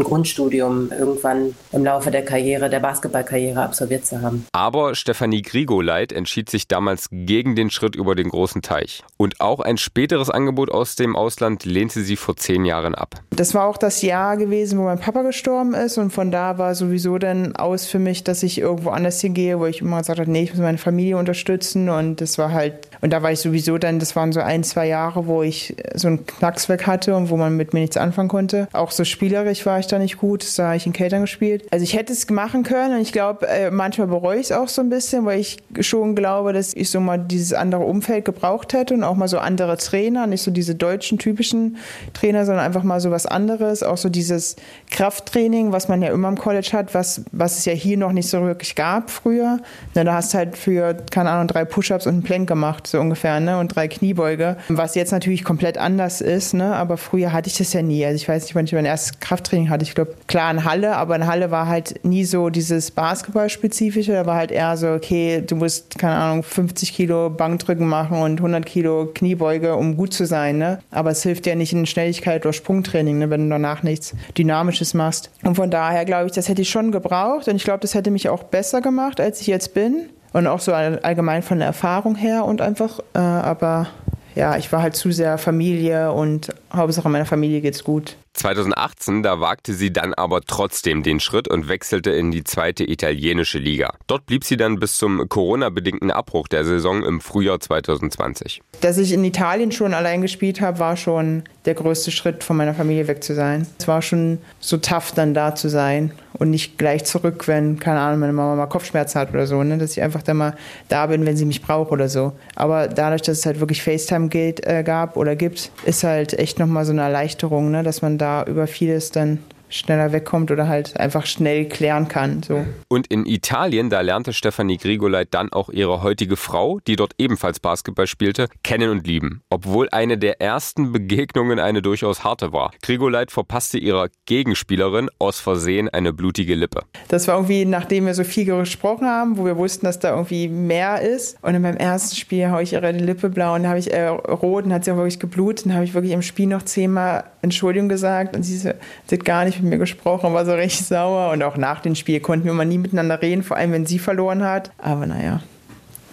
[0.00, 4.46] ein Grundstudium irgendwann im Laufe der Karriere, der Basketballkarriere absolviert zu haben.
[4.52, 9.60] Aber Stefanie Grigoleit entschied sich damals gegen den Schritt über den großen Teich und auch
[9.60, 13.16] ein späteres Angebot aus dem Ausland lehnte sie vor zehn Jahren ab.
[13.30, 16.74] Das war auch das Jahr gewesen, wo mein Papa gestorben ist und von da war
[16.74, 20.30] sowieso dann aus für mich, dass ich irgendwo anders hingehe, wo ich immer gesagt habe,
[20.30, 23.78] nee, ich muss meine Familie unterstützen und das war halt, und da war ich sowieso
[23.78, 27.30] dann, das waren so ein, zwei Jahre, wo ich so einen Knacks weg hatte und
[27.30, 28.68] wo man mit mir nichts anfangen konnte.
[28.72, 31.66] Auch so spielerisch war ich da nicht gut, da habe ich in Catern gespielt.
[31.70, 34.68] Also ich hätte es machen können und ich glaube, äh, manchmal bereue ich es auch
[34.68, 38.72] so ein bisschen, weil ich schon glaube, dass ich so mal dieses andere Umfeld gebraucht
[38.72, 41.76] hätte und auch mal so andere Trainer, nicht so diese deutschen typischen
[42.12, 44.56] Trainer, sondern einfach mal so was anderes, auch so dieses
[44.90, 48.28] Krafttraining, was man ja immer im College hat, was, was es ja hier noch nicht
[48.28, 49.58] so wirklich gab früher.
[49.94, 53.40] Na, da hast halt für keine Ahnung, drei Push-Ups und einen Plank gemacht, so ungefähr,
[53.40, 53.58] ne?
[53.58, 54.56] Und drei Kniebeuge.
[54.68, 56.74] Was jetzt natürlich komplett anders ist, ne?
[56.76, 58.04] Aber früher hatte ich das ja nie.
[58.04, 59.84] Also ich weiß nicht, wann ich mein erstes Krafttraining hatte.
[59.84, 64.12] Ich glaube, klar in Halle, aber in Halle war halt nie so dieses Basketball-spezifische.
[64.12, 68.38] Da war halt eher so, okay, du musst, keine Ahnung, 50 Kilo Bankdrücken machen und
[68.38, 70.80] 100 Kilo Kniebeuge, um gut zu sein, ne?
[70.90, 73.30] Aber es hilft ja nicht in Schnelligkeit oder Sprungtraining, ne?
[73.30, 75.30] Wenn du danach nichts Dynamisches machst.
[75.42, 77.48] Und von daher glaube ich, das hätte ich schon gebraucht.
[77.48, 80.10] Und ich glaube, das hätte mich auch besser gemacht, als ich jetzt bin.
[80.32, 83.88] Und auch so allgemein von der Erfahrung her und einfach, äh, aber
[84.34, 88.16] ja, ich war halt zu sehr Familie und Hauptsache meiner Familie geht's gut.
[88.34, 93.58] 2018, da wagte sie dann aber trotzdem den Schritt und wechselte in die zweite italienische
[93.58, 93.94] Liga.
[94.06, 98.62] Dort blieb sie dann bis zum Corona-bedingten Abbruch der Saison im Frühjahr 2020.
[98.80, 102.72] Dass ich in Italien schon allein gespielt habe, war schon der größte Schritt, von meiner
[102.72, 103.66] Familie weg zu sein.
[103.78, 108.00] Es war schon so tough, dann da zu sein und nicht gleich zurück, wenn, keine
[108.00, 109.76] Ahnung, meine Mama mal Kopfschmerzen hat oder so, ne?
[109.76, 110.54] dass ich einfach dann mal
[110.88, 112.32] da bin, wenn sie mich braucht oder so.
[112.54, 116.84] Aber dadurch, dass es halt wirklich FaceTime-Geld äh, gab oder gibt, ist halt echt nochmal
[116.84, 117.82] so eine Erleichterung, ne?
[117.82, 119.38] dass man da über vieles dann
[119.70, 122.42] schneller wegkommt oder halt einfach schnell klären kann.
[122.42, 122.66] So.
[122.88, 127.60] Und in Italien, da lernte Stefanie Grigoleit dann auch ihre heutige Frau, die dort ebenfalls
[127.60, 129.42] Basketball spielte, kennen und lieben.
[129.50, 132.72] Obwohl eine der ersten Begegnungen eine durchaus harte war.
[132.82, 136.82] Grigoleit verpasste ihrer Gegenspielerin aus Versehen eine blutige Lippe.
[137.08, 140.48] Das war irgendwie, nachdem wir so viel gesprochen haben, wo wir wussten, dass da irgendwie
[140.48, 141.38] mehr ist.
[141.42, 144.64] Und in meinem ersten Spiel habe ich ihre Lippe blau und habe ich äh, rot
[144.64, 145.66] und hat sie auch wirklich geblutet.
[145.66, 149.44] Und habe ich wirklich im Spiel noch zehnmal Entschuldigung gesagt und sie, sie hat gar
[149.44, 151.32] nicht mit mir gesprochen, war so richtig sauer.
[151.32, 153.98] Und auch nach dem Spiel konnten wir mal nie miteinander reden, vor allem wenn sie
[153.98, 154.70] verloren hat.
[154.78, 155.40] Aber naja,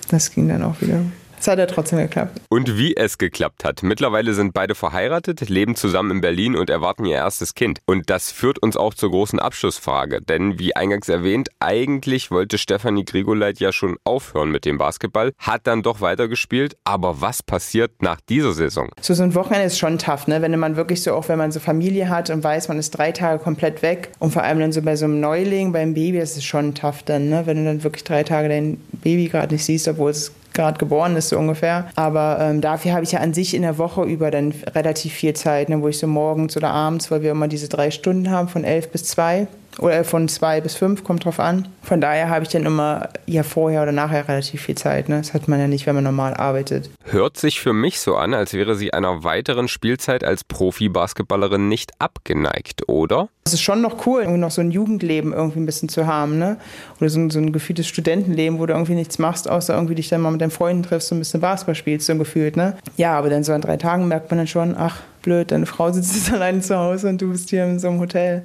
[0.10, 1.00] das ging dann auch wieder.
[1.48, 2.42] Es hat ja trotzdem geklappt.
[2.50, 3.82] Und wie es geklappt hat.
[3.82, 7.80] Mittlerweile sind beide verheiratet, leben zusammen in Berlin und erwarten ihr erstes Kind.
[7.86, 10.22] Und das führt uns auch zur großen Abschlussfrage.
[10.22, 15.68] Denn wie eingangs erwähnt, eigentlich wollte Stefanie Grigoleit ja schon aufhören mit dem Basketball, hat
[15.68, 16.76] dann doch weitergespielt.
[16.84, 18.90] Aber was passiert nach dieser Saison?
[19.00, 20.42] So, so ein Wochenende ist schon tough, ne?
[20.42, 23.14] Wenn man wirklich so, auch wenn man so Familie hat und weiß, man ist drei
[23.14, 26.36] Tage komplett weg und vor allem dann so bei so einem Neuling, beim Baby, das
[26.36, 27.44] ist schon tough dann, ne?
[27.46, 31.16] Wenn du dann wirklich drei Tage dein Baby gerade nicht siehst, obwohl es gerade geboren
[31.16, 31.88] ist, so ungefähr.
[31.96, 35.34] Aber ähm, dafür habe ich ja an sich in der Woche über dann relativ viel
[35.34, 38.50] Zeit, ne, wo ich so morgens oder abends, weil wir immer diese drei Stunden haben,
[38.50, 39.48] von elf bis zwei
[39.80, 41.68] oder von zwei bis fünf, kommt drauf an.
[41.84, 45.10] Von daher habe ich dann immer ja vorher oder nachher relativ viel Zeit.
[45.10, 45.18] Ne?
[45.18, 46.90] Das hat man ja nicht, wenn man normal arbeitet.
[47.06, 51.92] Hört sich für mich so an, als wäre sie einer weiteren Spielzeit als Profi-Basketballerin nicht
[52.00, 53.30] abgeneigt, oder?
[53.46, 56.38] Es ist schon noch cool, irgendwie noch so ein Jugendleben irgendwie ein bisschen zu haben,
[56.38, 56.58] ne?
[57.00, 60.10] Oder so ein, so ein gefühltes Studentenleben, wo du irgendwie nichts machst, außer irgendwie dich
[60.10, 62.76] dann mal mit deinen Freunden triffst und ein bisschen Basketball spielst, so gefühlt, ne?
[62.98, 65.92] Ja, aber dann so an drei Tagen merkt man dann schon, ach, blöd, deine Frau
[65.92, 68.44] sitzt jetzt alleine zu Hause und du bist hier in so einem Hotel.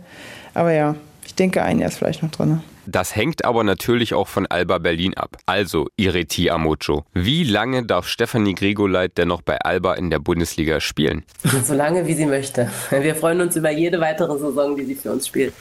[0.55, 0.95] Aber ja,
[1.25, 2.61] ich denke, ein Jahr ist vielleicht noch drin.
[2.87, 5.37] Das hängt aber natürlich auch von Alba Berlin ab.
[5.47, 7.05] Also, Ireti Amocho.
[7.15, 11.25] Wie lange darf Stefanie Grigoleit denn noch bei Alba in der Bundesliga spielen?
[11.65, 12.71] So lange, wie sie möchte.
[12.91, 15.55] Wir freuen uns über jede weitere Saison, die sie für uns spielt.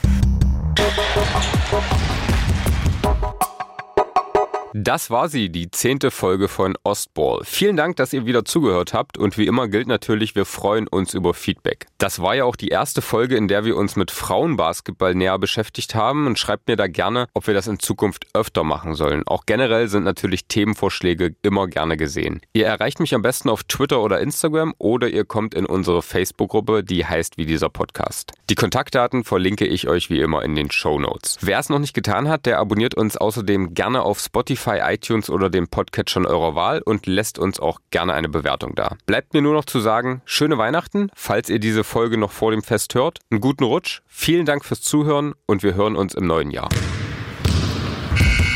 [4.74, 7.40] Das war sie, die zehnte Folge von Ostball.
[7.44, 11.12] Vielen Dank, dass ihr wieder zugehört habt und wie immer gilt natürlich, wir freuen uns
[11.12, 11.88] über Feedback.
[11.98, 15.94] Das war ja auch die erste Folge, in der wir uns mit Frauenbasketball näher beschäftigt
[15.94, 19.24] haben und schreibt mir da gerne, ob wir das in Zukunft öfter machen sollen.
[19.26, 22.40] Auch generell sind natürlich Themenvorschläge immer gerne gesehen.
[22.54, 26.82] Ihr erreicht mich am besten auf Twitter oder Instagram oder ihr kommt in unsere Facebook-Gruppe,
[26.82, 28.32] die heißt wie dieser Podcast.
[28.48, 31.36] Die Kontaktdaten verlinke ich euch wie immer in den Show Notes.
[31.42, 35.50] Wer es noch nicht getan hat, der abonniert uns außerdem gerne auf Spotify, iTunes oder
[35.50, 38.96] dem Podcatcher eurer Wahl und lässt uns auch gerne eine Bewertung da.
[39.06, 42.62] Bleibt mir nur noch zu sagen, schöne Weihnachten, falls ihr diese Folge noch vor dem
[42.62, 43.18] Fest hört.
[43.30, 46.68] Einen guten Rutsch, vielen Dank fürs Zuhören und wir hören uns im neuen Jahr.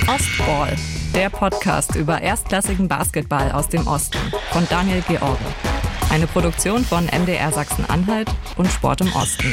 [0.08, 0.76] Ostball,
[1.14, 4.18] der Podcast über erstklassigen Basketball aus dem Osten
[4.52, 5.38] von Daniel George.
[6.10, 9.52] Eine Produktion von MDR Sachsen-Anhalt und Sport im Osten.